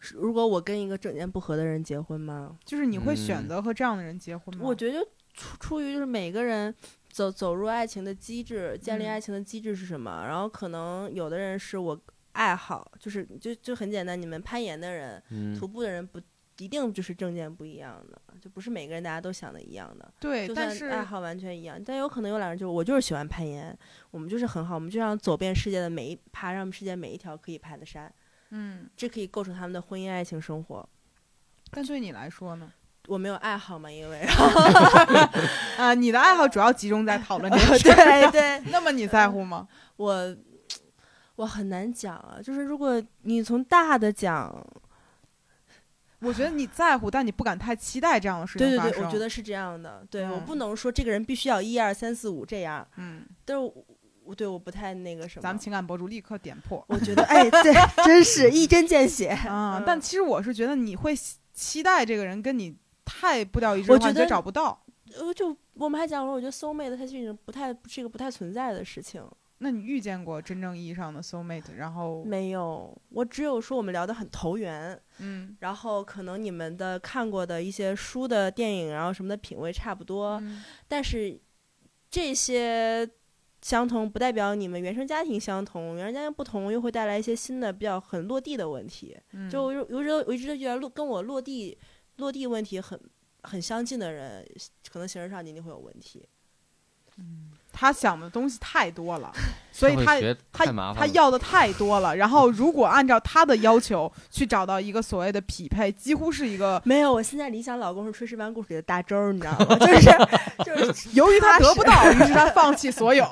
[0.01, 2.59] 是如果我跟一个政见不合的人结婚吗？
[2.65, 4.63] 就是你会选嗯择和这样的人结婚吗？
[4.65, 6.75] 我觉得出出于就是每个人
[7.11, 10.25] 走走入爱情的机制，建立嗯爱情的机制是什么？
[10.27, 12.01] 然后可能有的人是我
[12.33, 16.21] 爱好，就是就就很简单，你们攀岩的人、嗯徒步的人不。
[16.59, 20.13] 一定就是证件不一样的，就不是每个人大家都想的一样的。
[20.21, 23.75] 对，就但是算爱好完全一样，但有可能有两人就我就是喜欢攀岩，
[24.11, 28.13] 我们就是很好，我们就想走遍世界的每一爬上世界每一条可以爬的山，
[28.51, 30.89] 嗯，这可以构成他们的婚姻爱情生活。
[31.71, 32.73] 但对你来说呢？
[33.09, 34.21] 我没有爱好嘛，因为
[35.79, 39.67] 啊，你的爱好主要集中在讨论这个事儿，对对， 那么你在乎吗？
[39.97, 40.37] 我
[41.37, 44.55] 我很难讲啊，就是如果你从大的讲，
[46.21, 48.83] 我觉得你在乎，但你不敢太期待这样的事情发生。
[48.83, 50.07] 对对对，我觉得是这样的。
[50.11, 53.73] 对、我嗯不能说这个人必须要一二三四五这样，嗯，但是
[54.31, 55.43] 我我对我不太那个什么。
[55.43, 57.75] 咱们情感博主立刻点破我觉得，哎，对，
[58.05, 59.79] 真是一针见血啊！
[59.79, 64.81] 嗯但其实我是觉得你会期期待这个人跟你太步调一致我觉得找不到。
[65.19, 69.23] 呃，就我们还讲说，我觉得 soul mate 它是一种不太是一个不太存在的事情。
[69.59, 71.75] 那你遇见过真正意义上的 soul mate？
[71.77, 81.39] 然后，没有，我只有说我们聊得很投缘，嗯，然后可能你们的看过的一些书的电影，然后什么的品味差不多，嗯但是
[82.09, 83.07] 这些
[83.63, 89.17] 相同不代表你们原生家庭相同，原生家庭不同又会带来一些新的比较很落地的问题。
[89.33, 91.77] 嗯就我有有时候我一直都觉得落跟我落地
[92.17, 92.99] 落地问题很
[93.43, 94.47] 很相近的人，
[94.91, 96.27] 可能形式上一定会有问题。
[97.73, 99.33] 他想的东西太多了，
[99.73, 100.21] 所以他
[100.53, 100.67] 他。
[100.95, 102.15] 他要的太多了。
[102.17, 109.77] 然后，如果按照他的要求去找到一个所谓的匹配，几乎是一个没有，我现在理想老公是《炊事班故事》里的大周儿，你知道吗？
[109.85, 113.25] 就是就是由于他得不到，于是他放弃所有，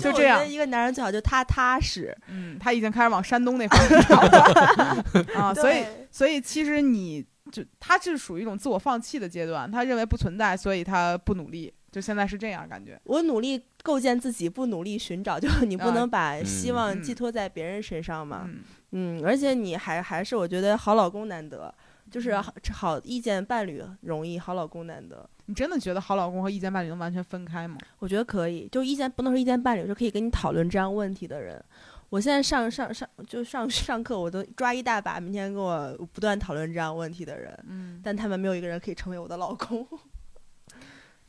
[0.00, 0.46] 就这样我觉得。
[0.46, 2.16] 一个男人最好就他踏实。
[2.28, 5.04] 嗯，他已经开始往山东那方面找了
[5.34, 13.00] 啊，所以所以其实你就他是属于一种自我放弃的阶段，他认为不存在，所以他不努力，就现在是这样感觉。
[13.04, 18.48] 我努力构建自己，不努力寻找， 就你不啊能把希望嗯寄托在别人身上嘛。
[18.48, 21.72] 嗯嗯，而且你还还是我觉得好老公难得，
[22.10, 25.24] 就是嗯好好意见伴侣容易，好老公难得。
[25.46, 27.78] 你真的觉得好老公和意见伴侣能完全分开吗？
[28.00, 31.64] 我觉得可以，就意见不能说意见伴侣，就可以跟你讨论这样问题的人。
[32.10, 39.86] 我现在上上上就上 上课，我都抓一大把，明天跟我不断讨论这样问题的人，嗯，但他们没有一个人可以成为我的老公。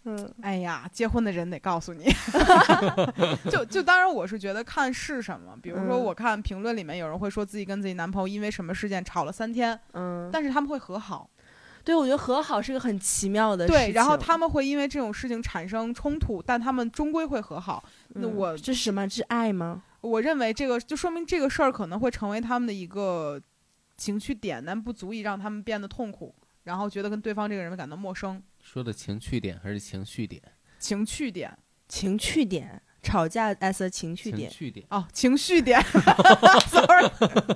[0.06, 2.06] 嗯，哎呀，结婚的人得告诉你，
[3.50, 11.30] 就就当然我是觉得看是什么，比如说嗯我看评论里面有人会说自己跟自己男朋友因为什么事件吵了三天，嗯，但是他们会和好，
[11.84, 13.82] 对，我觉得和好是个很奇妙的事情。
[13.82, 17.84] 对，然后他们会因为这种事情产生冲突，但他们终归会和好。
[18.10, 19.08] 那嗯我这是什么？
[19.08, 19.82] 这是爱吗？
[20.02, 23.42] 我认为这个就说明这个事儿可能会成为他们的一个
[23.98, 28.40] 情绪点，但不足以让他们变得痛苦，然后觉得跟对方这个人感到陌生。
[28.66, 30.42] 说的情趣点还是情绪点？
[30.80, 31.56] 情趣点
[31.88, 34.50] 情趣点，吵架 as a 情趣点。
[34.50, 34.86] 情绪点。
[34.90, 35.80] 哦，情绪点，
[36.68, 37.08] sorry，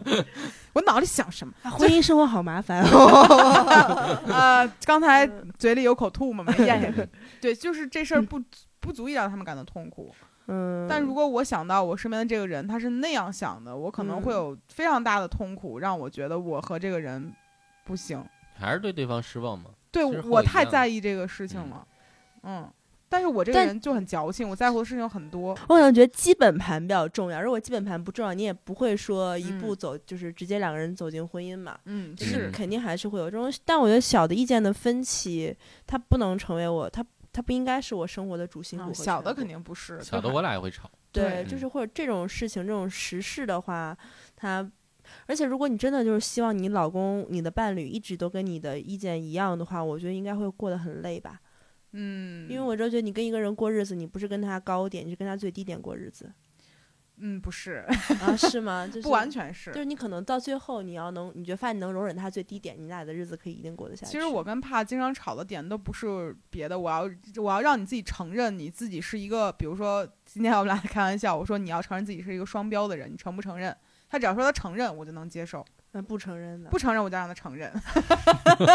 [0.74, 1.52] 我脑里想什么？
[1.64, 4.22] 啊婚姻生活好麻烦哦。
[4.32, 7.10] 呃，刚才嘴里有口吐沫没咽下去。
[7.42, 8.40] 对，就是这事儿不
[8.80, 10.14] 不足以让他们感到痛苦。
[10.46, 17.34] 嗯，但如果我想到我身边的这个人他是那样想的，我可能会嗯有非常大的痛苦，让我觉得我和这个人
[17.84, 18.24] 不行。
[18.56, 19.72] 还是对对方失望吗？
[19.92, 21.88] 对我太在意这个事情嗯了，
[22.44, 22.74] 嗯。
[23.12, 25.50] 但是我这个人就很矫情，我在乎的事情很多。
[25.68, 27.42] 我可能觉得基本盘比较重要。
[27.42, 31.76] 如果基本盘不重要，你也不会说一步嗯走，就是直接两个人走进婚姻嘛。
[31.86, 40.88] 嗯，是肯定还是会有这种，但我觉得小的意见的分歧，它不能成为我，它它不应该是我生活的主心骨小的肯定不是，小的我俩也会吵。
[41.12, 43.98] 对，对就是或者这种事情、这种时事的话，
[44.36, 44.62] 它，
[45.30, 51.40] 而且如果你真的就是希望你老公、你的伴侣一直都跟你的意见一样的话，我觉得应该会过得很累吧。
[51.92, 56.34] 嗯，因为我就觉得你跟一个人过日子，你不是跟他高点，你是跟他最低点过日子
[57.22, 57.86] 嗯不是，
[58.22, 58.36] 啊？
[58.36, 58.88] 是吗？
[58.92, 59.78] 就是不完，全是就。
[59.80, 64.12] 是你可能到最后你要能，你觉得发现你能容忍他最低点，你俩的日子可以一定过得下去。
[64.14, 73.76] 其实我跟帕经常吵的点都不是别的，我要我要让你自己承认你自己是一个，比如说今天我们俩在开玩笑，我说你要承认自己是一个双标的人，你承不承认？
[74.10, 77.72] 他只要说他承认，我就能接受；那不承认呢，不承认，我就让他承认。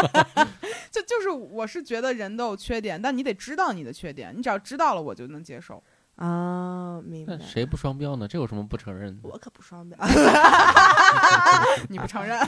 [0.89, 5.83] 就就是我是觉得人都有缺点，但你得知道你的缺点，你只要知道了，我就能接受。
[6.15, 7.45] 啊，明白那。
[7.45, 8.27] 谁不双标呢？
[8.27, 9.29] 这有什么不承认的？
[9.29, 9.97] 我可不双标。
[11.89, 12.39] 你不承认，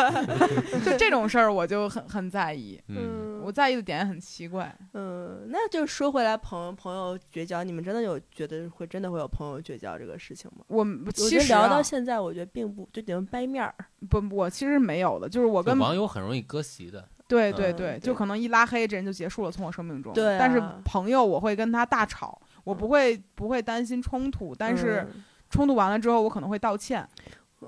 [0.84, 2.80] 就这种事儿我就很很在意。
[2.88, 4.74] 嗯，我在意的点也很奇怪。
[4.92, 10.64] 嗯，那就说回来，朋友朋友绝交，你们真的有觉得会真的会有朋友绝交这个事情吗？
[10.68, 13.74] 我其实、啊、聊到现在，我觉得并不就你们掰面儿。
[14.08, 17.00] 不，我其实没有的，就是我跟网友很容易割席的。
[17.00, 20.12] 嗯对对对，就可能一拉黑，这人就结束了，从我生命中。
[20.12, 27.08] 对但是啊朋友，我会跟他大吵，我不会不会担心冲突，但是嗯冲突完了之后，我可能会道歉。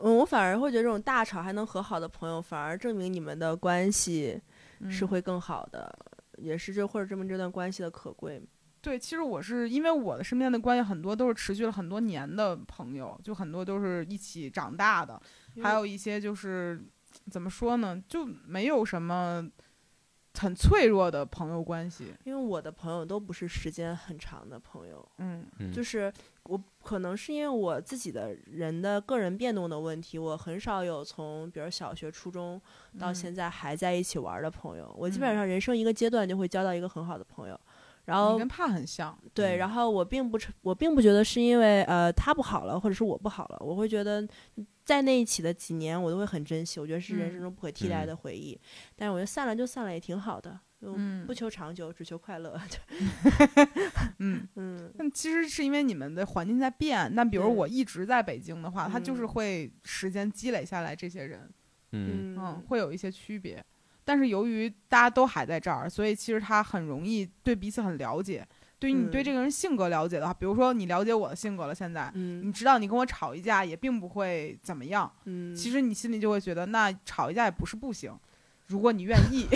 [0.02, 4.40] 嗯，我反而会觉得这种大吵还能和好的朋友，反而证明你们的关系
[4.90, 5.96] 是嗯会更好的，
[6.36, 8.42] 也是这或者证明这段关系的可贵。
[8.82, 15.20] 对，其实我是因为我的身边的关系很多都是持续了很多年的朋友，就很多都是一起长大的，
[15.62, 16.80] 还有一些就是
[17.30, 19.48] 怎么说呢，就没有什么
[20.38, 22.14] 很脆弱的朋友关系。
[22.24, 26.12] 因为我的朋友都不是时间很长的朋友，嗯嗯，就是
[26.44, 32.60] 我可能是因为我自己的人的个人变动的问题，我很少有从比如小学、初中
[32.98, 34.94] 到现在，还在一起玩的朋友。
[34.98, 37.60] 我基本嗯上人生一个阶段就会交到一个很好的朋友，
[38.06, 39.16] 然后你跟怕很像。
[39.34, 44.26] 对，嗯然后我并不成，我并不觉得是因为呃他不好了，或者是我不好了，我会觉得
[44.84, 48.58] 在那一起的几年我都会很珍惜，我觉得是人生嗯中不可替代嗯的回忆。
[48.96, 52.58] 但是我觉得散了就散了也挺好的，嗯不求长久，只求快乐。
[54.20, 54.46] 嗯。
[54.56, 61.50] 嗯那其实是因为你们的环境在变，那比如我一直在北京的话，他就是嗯会时间积累下来这些人，
[61.92, 63.62] 嗯嗯，会有一些区别。
[64.06, 68.46] 但是由于大家都还在这儿，所以其实他很容易对彼此很了解。
[68.78, 78.16] 对于你对嗯这个人性格了解的话，比如说你了解我的性格了，现在嗯你知道你跟我吵一架也并不会怎么样，嗯，其实你心里就会觉得，那吵一架也不是不行，
[78.66, 79.48] 如果你愿意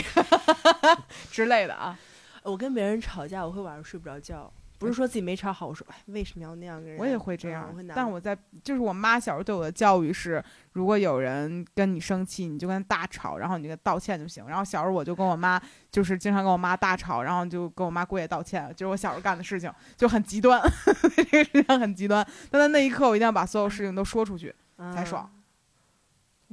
[1.31, 1.99] 之类的啊。
[2.43, 4.51] 我跟别人吵架，我会晚上睡不着觉。
[4.81, 6.99] 不是说自己没吵好，我说哎，为什么要那样跟人？
[6.99, 14.47] 我也会这嗯样，但我在就是我妈小时候对我的教育是，如果有人跟你生气，你就跟他大吵，然后你就跟他道歉就行。
[14.49, 15.61] 然后小时候我就跟我妈
[15.93, 20.59] 就是经常跟我妈大吵，然后就跟我妈跪下道歉，就是我小时候干的事情，就很极端，
[21.15, 22.27] 这个事情很极端。
[22.51, 24.55] 但在那一刻，我一定要把所有事情都说出去
[24.95, 25.31] 才爽。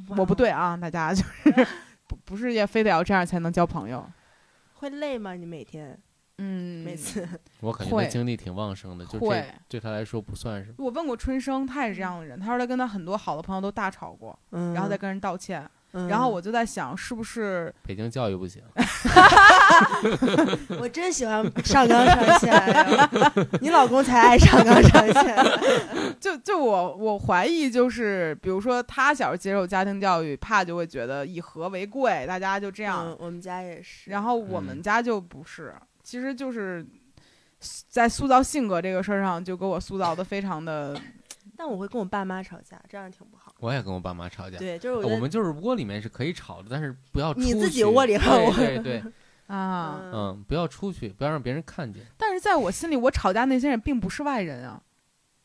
[0.10, 1.68] 我不对啊，大家就是
[2.08, 4.06] 不不是也非得要这样才能交朋友。
[4.76, 5.34] 会累吗？
[5.34, 5.98] 你每天
[6.40, 7.28] 嗯，每次
[7.62, 9.20] 我感觉会他精力挺旺盛的，就
[9.68, 10.76] 对他来说不算什么。
[10.78, 12.40] 我问过春生，他也是这样的人。
[12.40, 15.68] 他说他跟他很多好的朋友都大吵过，嗯，然后再跟人道歉。
[15.94, 18.62] 嗯，然后我就在想，是不是北京教育不行，
[20.82, 22.52] 我真喜欢上纲上线，
[23.62, 25.36] 你老公才爱上纲上线。
[26.20, 33.16] 就就我我怀疑，就是比如说他小时候接受家庭教育，怕就会觉得以和为贵，大家就这这样。
[33.18, 34.12] 我们家也是。
[34.12, 35.74] 然后我们嗯家就不是，
[36.08, 36.88] 其实就是
[37.90, 40.98] 在塑造性格这个事儿上，就给我塑造的非常的。
[41.58, 43.54] 但我会跟我爸妈吵架，这样挺不好。
[43.60, 44.58] 我也跟我爸妈吵架。
[44.58, 49.04] 对，就是我呃我们就是窝里面是可以吵的，但是不要出你自己窝里和我对对对，
[49.48, 50.00] 啊！
[50.02, 52.02] 嗯嗯，不要出去，不要让别人看见。
[52.16, 54.82] 但是在我心里，我吵架那些人并不是外人啊，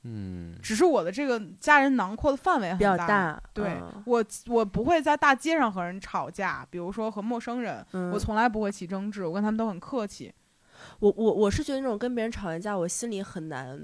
[0.05, 3.09] 嗯，只是我的这个家人囊括的范围很比较大。
[3.09, 3.43] 大。
[3.53, 10.33] 对嗯我，我不会在大街上和人吵架，比如说和陌生人，嗯我从来不会起争执，我跟他们都很客气。
[11.01, 13.80] 我我我是觉得那种跟别人吵完架，我心里很难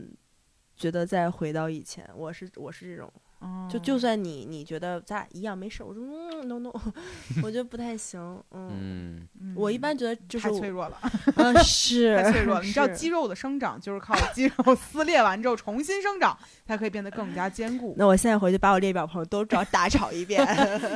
[0.77, 2.09] 觉得再回到以前。
[2.15, 6.71] 我是我是这种，哦就就算你你觉得咱俩一样没事，我说嗯 no no，
[7.43, 8.43] 我觉得不太行。
[8.53, 10.99] 嗯，我一般觉得就 是太脆弱了，
[11.37, 12.63] 嗯是太脆弱了。
[12.63, 16.37] 你知道肌肉的生长就是靠肌肉撕裂完之后重新生长，
[16.67, 17.95] 才可以变得更加坚固。
[17.99, 20.47] 那我现在回去把我列表朋友都找大吵一遍。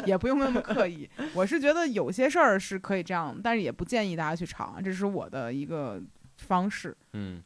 [0.07, 1.09] 也不用那么刻意。
[1.35, 6.01] 我是觉得有些事儿是可以这样，但是也不建议大家去吵啊，这是我的一个
[6.39, 6.97] 方式。
[7.13, 7.43] 嗯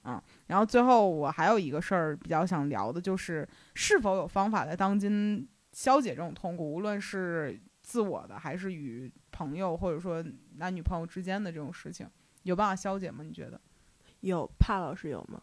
[0.47, 10.25] 然后最后我还有一个事儿比较想聊的，就是是否有方法在当今消解这种痛苦，无论是自我的还是与朋友或者说
[10.57, 12.09] 男女朋友之间的这种事情，
[12.45, 13.25] 有办法消解吗？
[13.25, 13.61] 你觉得？
[14.21, 15.41] 有帕老师有吗？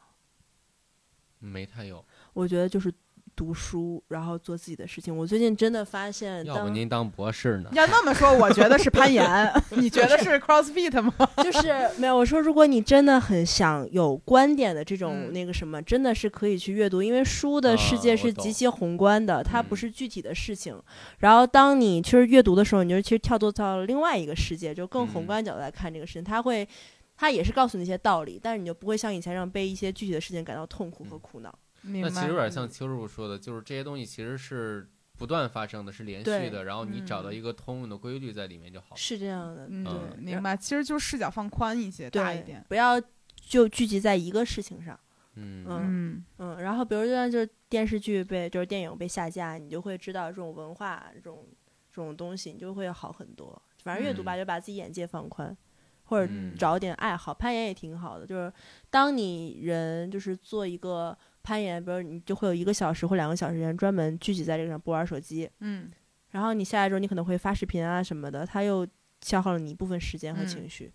[1.39, 2.03] 没太有。
[2.33, 2.93] 我觉得就是
[3.35, 5.15] 读书，然后做自己的事情。
[5.15, 7.69] 我最近真的发现要不，您当博士呢？
[7.73, 11.13] 要那么说，我觉得是攀岩，你觉得是 CrossFit 吗？
[11.43, 20.79] 就是没有我说，如果你真的很想有观点的这种嗯那个什么，真的是可以去阅读，因为书的世界是极其宏观的，它不嗯是具体的事情。
[21.19, 26.67] 然后当你其实阅读的时候，你就其实跳脱到另外一个世界，就更宏嗯观角度来看这个事情，它会。
[27.15, 31.59] 它也是告诉你一些道理，但是你就不会像以前这样被一些具体的事情感到痛苦和嗯苦恼。
[31.83, 38.97] 那其实有点嗯像邱师傅说的，就是这些东西其实是不断发生的，是连续的，然后你找到嗯一个通用的规律在里面就好了。
[38.97, 40.57] 是这样的，嗯，对，明白。
[40.57, 42.65] 其实就是视角放宽一些，大一对点。
[42.67, 43.01] 不要
[43.35, 44.99] 就聚集在一个事情上。
[45.35, 51.47] 嗯嗯然后比如就像就是电视剧被就是电影被下架，你就会知道这种文化这种
[51.91, 53.59] 这种东西，你就会好很多。
[53.83, 55.55] 反正阅读吧，嗯就把自己眼界放宽，
[56.03, 58.27] 或者嗯找点爱好，攀岩也挺好的。
[58.27, 58.53] 就是
[58.91, 65.91] 当你人就是做一个攀岩，比如你就会有一个小时或两个小时人专门聚集在这个上不玩手机，嗯
[66.31, 68.87] 然后你下来之后你可能会发视频啊什么的，它又
[69.21, 70.91] 消耗了你一部分时间和嗯情绪。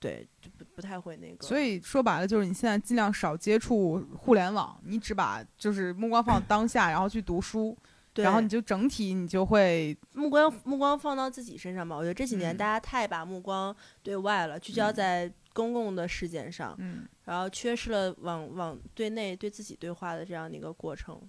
[0.00, 1.44] 对，就不不太会那个。
[1.44, 7.76] 所以说白了，就是你现在尽量少接触互联网，你只把就是目光放当下，然后去读书，
[8.14, 11.96] 对，然后你就整体你就会目光目光放到自己身上吧。
[11.96, 21.20] 我觉得这几年嗯大家太把目光对外了，聚焦嗯在公共的事件上，嗯然后缺失了往往对内对自己对话的这样的一个过程。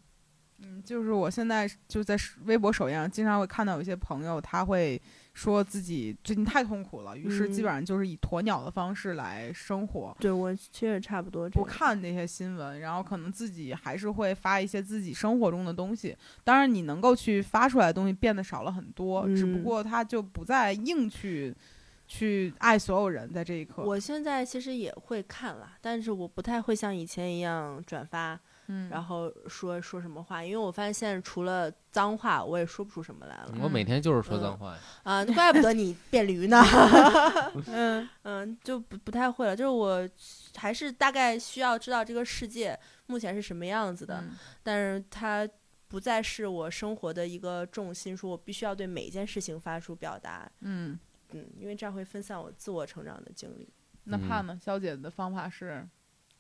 [0.62, 5.02] 嗯，就是我现在就在微博首页上经常会看到有一些朋友，他会
[5.34, 10.14] 说自己最近太痛苦了，于是基嗯本上就是以鸵鸟的方式来生活。
[10.20, 11.66] 对我其实也差不多这不。
[11.66, 16.14] 看那些新闻，然后可能自己还是会发一些自己生活中的东西。
[16.44, 21.56] 当然，你能够去发出来的东西变得少了很多，只不嗯过他就不再硬去
[22.10, 23.84] 去爱所有人，在这一刻。
[23.84, 28.38] 我现在其实也会看了，但是我不太会像以前一样转发。
[28.72, 33.54] 嗯，然后说说什么话，因为我发现现在除了脏话，我也说不出什么来了。
[33.64, 34.80] 我每天就是说嗯脏话呀。
[35.02, 36.62] 啊，怪不得你变驴呢。
[37.66, 39.56] 嗯嗯，就不不太会了。
[39.56, 40.08] 就是我
[40.56, 45.50] 还是大概需要知道这个世界目前是什么样子的，嗯但是它
[45.88, 50.48] 不再是我生活的一个重心，说我必须要对每一件事情发出表达。
[50.60, 51.00] 嗯，
[51.32, 53.68] 嗯，因为这样会分散我自我成长的精力。
[53.70, 53.76] 嗯
[54.12, 54.58] 那怕呢？
[54.60, 55.88] 肖姐的方法是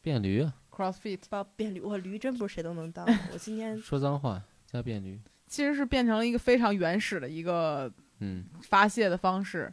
[0.01, 3.05] 变驴啊，CrossFit，包变驴，我驴真不是谁都能当。
[3.31, 5.19] 我今天说脏话加变驴。
[5.47, 9.71] 其实是变成了一个非常原始的一个嗯，发泄的方式。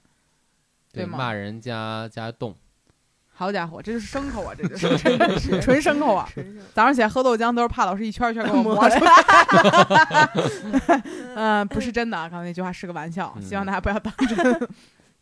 [0.93, 2.55] 对吗骂人加加动。
[3.33, 4.55] 好家伙，这就是牲口啊！
[4.57, 6.27] 这就是 真的是纯 牲口啊！
[6.75, 9.13] 早上起来喝豆浆都是怕老师一圈一圈给我磨磨出来。
[11.35, 14.69] 嗯，不是真的啊，刚才那句话是个玩笑，嗯希望大家不要当真。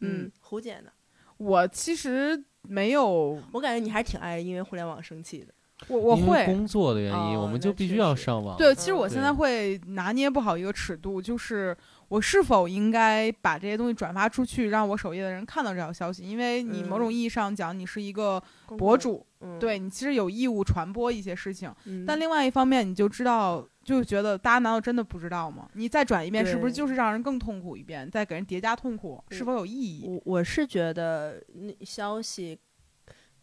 [0.00, 0.90] 嗯，胡姐呢？
[1.36, 5.52] 我其实没有，我感觉你还是挺爱因为互联网生气的。
[5.88, 8.56] 我我因为会工作的原因，哦我们就必须要上网。
[8.56, 11.76] 对，其实嗯我现在会拿捏不好一个尺度，就是
[12.08, 18.40] 我是否应该把这些东西转发出去，让我首页的人看到这条消息，因为你某种嗯意义上讲，你是一个，
[18.78, 21.70] 博主，嗯，对你其实有义务传播一些事情。
[21.86, 25.68] 嗯，但另外一方面，你就知道，就觉得大家难道真的不知道吗？
[25.74, 30.06] 你再转一遍，是不是就是让人更痛苦一遍，再给人叠加痛苦，是否有意义？
[30.08, 32.58] 我我是觉得那消息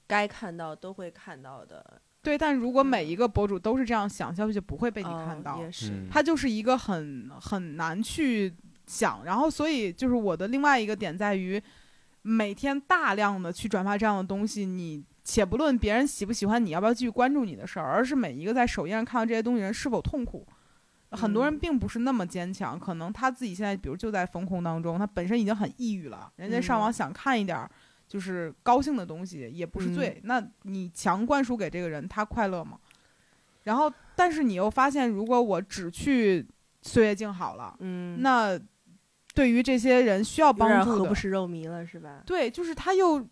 [0.07, 5.57] 该看到都会看到的，对，但如果每一个博主都是这样想，消息就不会被你哦看到。
[5.61, 8.53] 也是，嗯它就是一个很很难去
[8.87, 11.61] 想，然后所以就是我的另外一个点在于，
[12.23, 20.45] 每天大量的去转发这样的东西，你且不论别人喜不喜欢你，要不要继续关注你的事儿，而是每一个在首页上看到这些东西的人是否痛苦。
[21.11, 27.69] 很多人嗯并不是那么坚强，可能他自己现在，比如就在风控当中，他本身已经很抑郁了，人家上网嗯想看一点儿
[28.07, 30.21] 就是高兴的东西，也不是罪。
[30.23, 32.79] 那你强灌输给这个人，他快乐吗？
[33.63, 36.47] 然后，但是你又发现，如果我只去
[36.81, 38.59] 岁月静好了，嗯，那
[39.33, 42.23] 对于这些人需要帮助的，何不食肉糜了，是吧？
[42.25, 43.27] 对，就是他又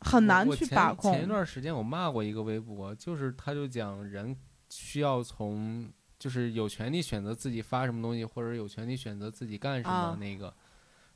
[0.00, 1.12] 很难去把控。
[1.12, 4.36] 前一段时间我骂过一个微博，就是他就讲人
[4.68, 10.52] 需要从就是有权利选择自己发什么东西，或者有权利选择自己干什么啊那个。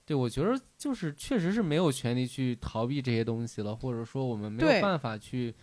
[0.06, 5.54] 对，我觉得就是确实是没有权利去逃避这些东西了，或者说我们没有办法去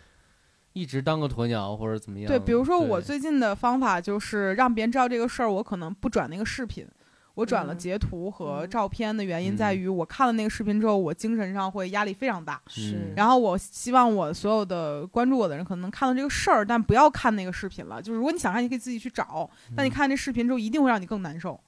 [0.73, 2.27] 一直当个鸵鸟或者怎么样。
[2.27, 6.87] 对，比如说我最近的方法就是让别人知道这个事儿，我可能不转那个视频，
[7.35, 12.61] 我转了嗯截图和嗯照片的原因在嗯于，我看了那个视频之后，我精神上会压力非常大。
[12.67, 18.01] 是然后我希望我所有的关注我的人可能能看到这个事儿，但不要看那个视频了。
[18.01, 21.59] 就是如果你想看，你可以自己去找，但你嗯看这视频之后，一定会让你更难受。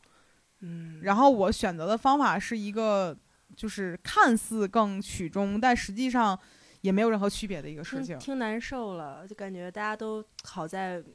[0.61, 3.18] 嗯，然后我选择的方法是一个，
[3.56, 6.38] 就是看似更曲中，但实际上
[6.81, 8.18] 也没有任何区别的一个事情。
[8.19, 11.06] 听听难受了，就感觉大家都好在嗯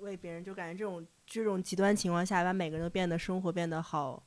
[0.00, 4.20] 为别人，就感觉这种这种极端情况下，把每个人都变得生活变得好，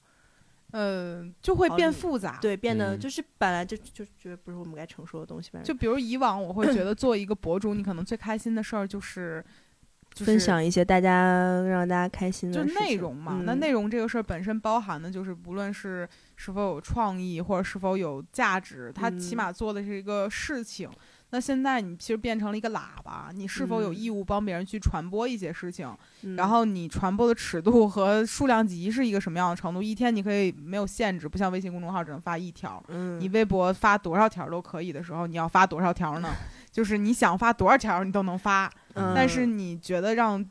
[0.71, 2.39] 呃，就会变复杂。
[2.41, 9.43] 对，变得嗯就是本来就就觉得不是我们该承受的东西，反正就比如以往，我会觉得做一个博主，你可能最开心的事儿就是。
[10.13, 13.41] 就是分享一些大家让大家开心的就是内容嘛。
[13.45, 20.87] 那嗯内容这个事儿本身包含的就是，不论是是否有创意，或者是否有价值，它起嗯码做的是一个事情。
[21.33, 25.91] 那现在你其实变成了一个喇叭，你是否有嗯义务帮别人去传播一些事情？
[26.21, 29.81] 嗯然后你传播的尺度和数量级是一个什么样的程度？
[29.81, 32.81] 一天你可以没有限制，不像微信公众号只能发一条。
[32.89, 36.29] 嗯，你微博发多少条都可以的时候，你要发多少条呢？
[36.71, 40.45] 就是你想发多少条你都能发，嗯但是你觉得让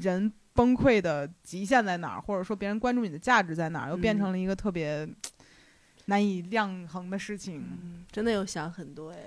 [0.00, 5.08] 人崩溃的极限在哪儿，或者说别人关注你的价值在哪儿，又变嗯成了一个特别
[6.06, 7.60] 难以量衡的事情。
[7.80, 9.18] 嗯真的有想很多哎，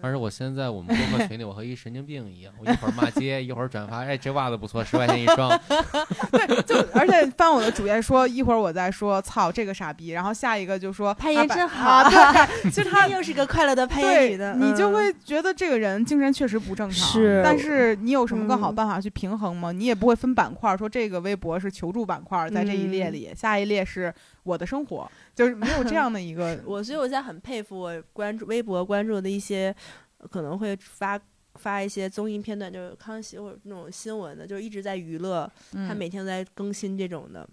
[0.00, 5.50] 而且我现在我们播客群里，我和一神经病一样，我一会儿骂街，一会儿转发，哎，这袜子不错，十块钱一双。
[6.32, 17.08] 对，就而且翻我的主页说，一会儿我再说操这个傻逼，然后下一个就说攀岩啊真好啊，对，其实他她 又是个快乐的攀岩对女的，你就嗯会觉得这个人精神确实不正常。
[17.08, 19.72] 是但是你有什么更好嗯办法去平衡吗？
[19.72, 24.12] 你也不会分板块，说这个微博是求助板块，在这一列嗯里，下一列是
[24.42, 29.74] 我的生活，就是没有这样的一个 我所以我现在很佩服我关注微博关注的一些
[30.18, 31.20] 呃可能会发
[31.54, 37.48] 发一些综艺片段，就是康熙或者那种新闻的，就是一直在娱乐，他嗯每天都在更新这种的。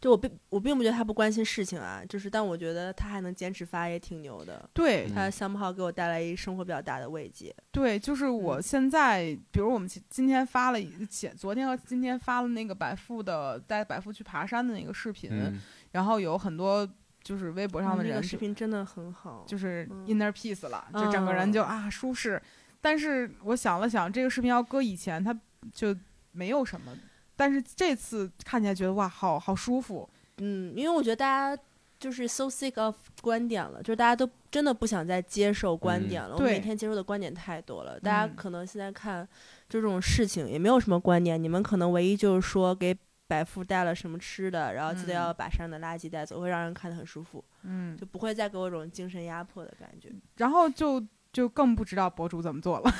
[0.00, 4.68] 就我并我并不觉得他不关心事情啊，就是但我觉得他还能坚持发也挺牛的。
[4.72, 7.54] 对嗯他 somehow 给我带来一生活比较大的慰藉。
[7.72, 15.60] 对，就是我嗯现在，比如我们今今天发了一前昨天和今天发了那个百富的带百富去爬山的那个视频，嗯，
[15.92, 16.88] 然后有很多
[17.22, 22.40] 就是微博上的嗯那个人视频真的很好，就是嗯 inner peace 了，就整个人就嗯啊舒适。
[22.80, 25.36] 但是我想了想，这个视频要搁以前，它
[25.72, 25.94] 就
[26.30, 26.96] 没有什么。
[27.38, 30.08] 但是这次看起来觉得哇，好好舒服。
[30.38, 31.62] 嗯，因为我觉得大家
[32.00, 36.34] 就是 so sick of 观点了，就是大家都真的不想再接受观点了。
[36.36, 39.26] 我每天接受的观点太多了，大家嗯可能现在看
[39.68, 42.96] 就这种事情也没有什么观点，你们可能唯一就是说给
[43.26, 50.10] 百富带了什么吃的，然后记得嗯要把身上的垃圾带走，会让人看得很舒服，嗯，就不会再给我一种精神压迫的感觉。
[50.36, 51.00] 然后就
[51.32, 52.90] 就更不知道博主怎么做了。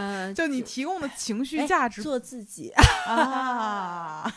[0.00, 2.70] 嗯， 就你提供的情绪哎价值做自己，
[3.06, 4.30] 啊，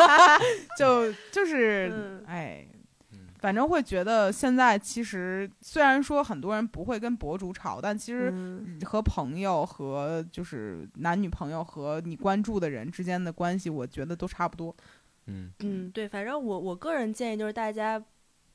[0.78, 2.66] 就就是嗯哎
[3.12, 14.74] 嗯，反正会觉得现在其实虽然说很多人不会跟博主吵，但其实嗯和朋友和就是男女朋友和你关注的人之间的关系，我觉得都差不多。
[15.28, 18.00] 嗯嗯，对，反正我我个人建议就是大家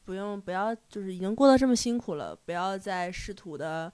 [0.04, 3.92] 不用不要就是已经过得这么辛苦了，不要再试图的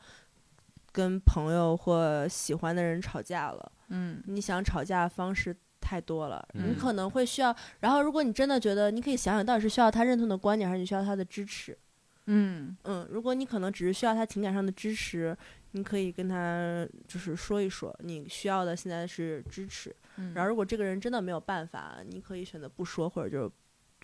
[0.91, 3.71] 跟朋友或喜欢的人吵架了。
[3.89, 7.55] 嗯你想吵架的方式太多了，你嗯可能会需要。
[7.79, 11.77] 然后，如果你真的觉得，你可以想想到底是需要他认同的观点，还是你需要他的支持。
[12.25, 15.37] 嗯嗯，如果你可能只是需要他情感上的支持，
[15.71, 19.95] 你可以跟他就是说一说，你需要的现在是支持。
[20.17, 23.49] 嗯，然后，如果这个人真的没有办法，你可以选择不说，或者就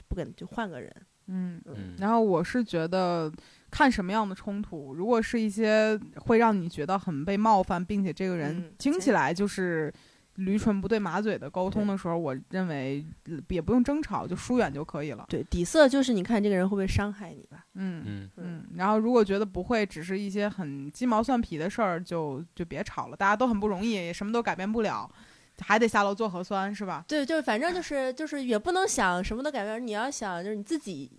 [0.08, 0.90] 不跟就换个人。
[1.28, 1.62] 嗯。
[1.66, 3.32] 嗯然后我是觉得，
[3.72, 9.94] 看什么样的冲突，如果是一些会让你觉得很被冒犯，并且这个人嗯听起来就是
[10.36, 15.26] 驴唇不对马嘴的沟通的时候，我认为呃也不用争吵，就疏远就可以了。
[15.30, 17.66] 对，底色就是你看这个人会不会伤害你吧。
[17.76, 18.66] 嗯嗯嗯。
[18.76, 23.16] 然后如果觉得不会，只是一些很鸡毛蒜皮的事儿，就就别吵了。
[23.16, 25.10] 大家都很不容易，也什么都改变不了，
[25.62, 27.06] 还得下楼做核酸，是吧？
[27.08, 31.12] 对，就是反正就是就是也不能想什么都改变，你要想就是你自己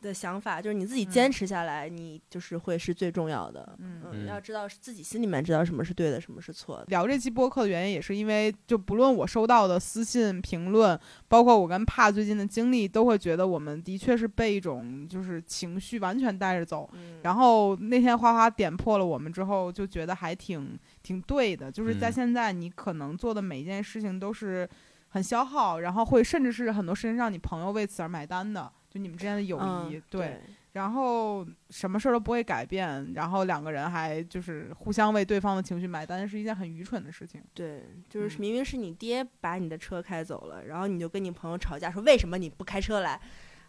[0.00, 3.76] 的想法，就是你自己坚嗯持下来，你就是会是最重要的。
[3.78, 6.84] 嗯嗯要知道自己心里面知道什么是对的，什么是错的。
[6.88, 10.98] 聊这期播客的原因，也是因为就不论我收到的私信、评论，
[11.28, 16.88] 包括我跟帕最近的经历，都会觉得我们的确是被一种就是情绪完全带着走。
[16.94, 24.68] 嗯，然后那天花花点破了我们之后，就觉得还挺挺对的，就是在嗯现在你可能做的每一件事情都是
[25.08, 30.40] 很消耗，然后会甚至是很多事情让你朋友为此而买单的，就你们之间的友谊，嗯、对。
[30.72, 37.42] 然后什么事儿都不会改变，然后两个人还就是互相为对方的情绪买单，是一件很愚蠢的事情。
[37.52, 43.20] 对，就是嗯明明是你爹把你的车开走了，然后你就跟你朋友吵架，说为什么你不开车来？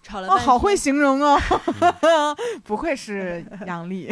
[0.03, 1.39] 吵了哦，好会形容哦，
[2.63, 4.11] 不愧是 杨丽，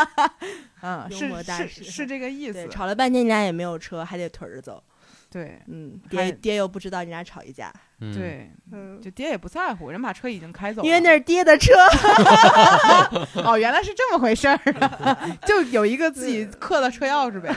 [0.82, 4.82] 嗯，幽是是是这个意思对，，吵了半天你俩也没有车，还得腿着走。
[5.30, 11.72] 对嗯，爹爹又不知道人家吵一架，嗯，对，嗯，就爹也不在乎，人把车已经开走了，因为那是爹的车。
[13.44, 17.54] 哦，原来是这么回事儿啊， 就有一个自己刻的车钥匙呗。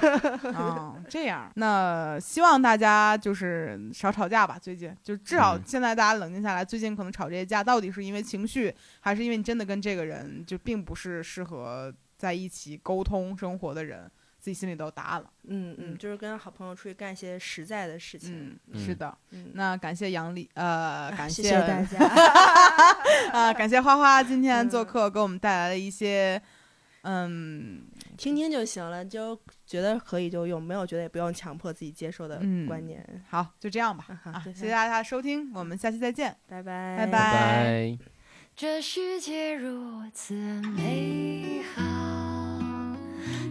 [0.55, 4.57] 哦，这样，那希望大家就是少吵架吧。
[4.59, 14.09] 最近就至少嗯现在大家冷静下来，最近可能吵这些架，到底是因为情绪，还是因为你真的跟这个人就并不是适合在一起沟通生活的人，
[14.39, 15.29] 自己心里都有答案了。
[15.43, 18.57] 嗯嗯嗯，就是跟好朋友出去干一些实在的事情。
[18.67, 19.15] 嗯，是的。
[19.31, 21.99] 嗯，那感谢杨丽，呃，感谢谢谢大家。
[23.33, 26.41] 啊，感谢花花今天做嗯客，给我们带来了一些，
[27.01, 27.83] 嗯，
[28.17, 33.05] 听听就行了，就觉得可以就用，没有觉得也不用强迫自己接受的嗯观念。
[33.29, 34.05] 好，就这样吧。
[34.45, 36.35] 谢谢大家的收听，我们下期再见。
[36.47, 37.97] 拜拜，拜拜拜拜。
[38.55, 41.81] 这世界如此美好，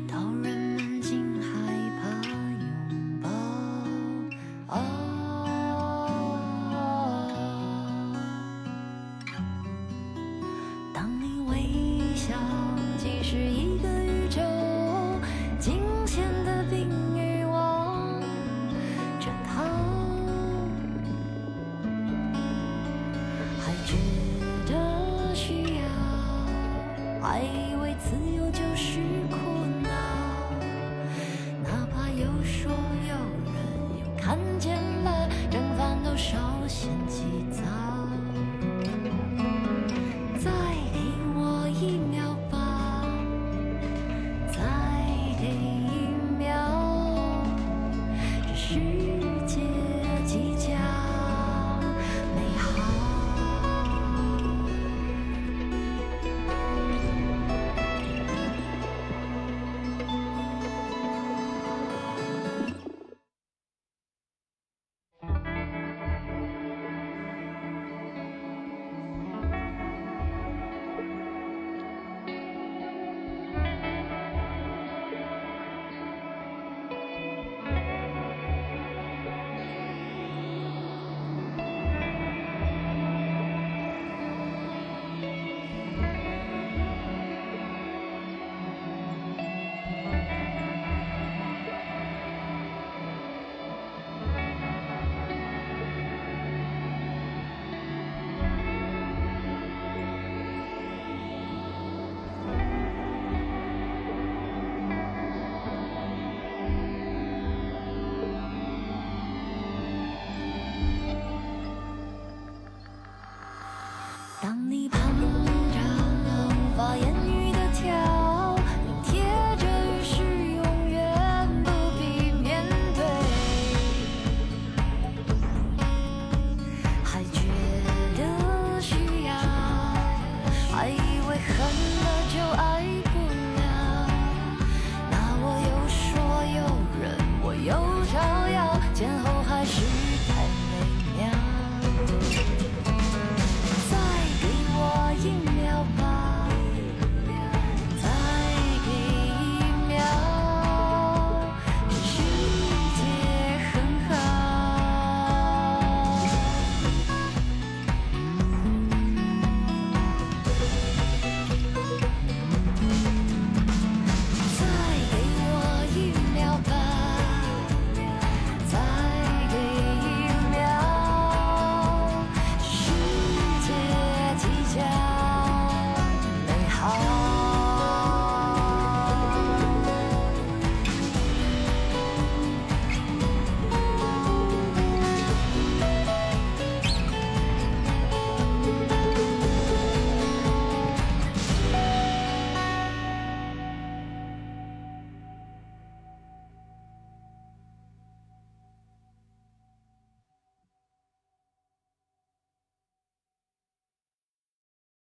[0.07, 0.68] 到人
[4.69, 5.08] 当
[36.19, 37.23] 多少心机？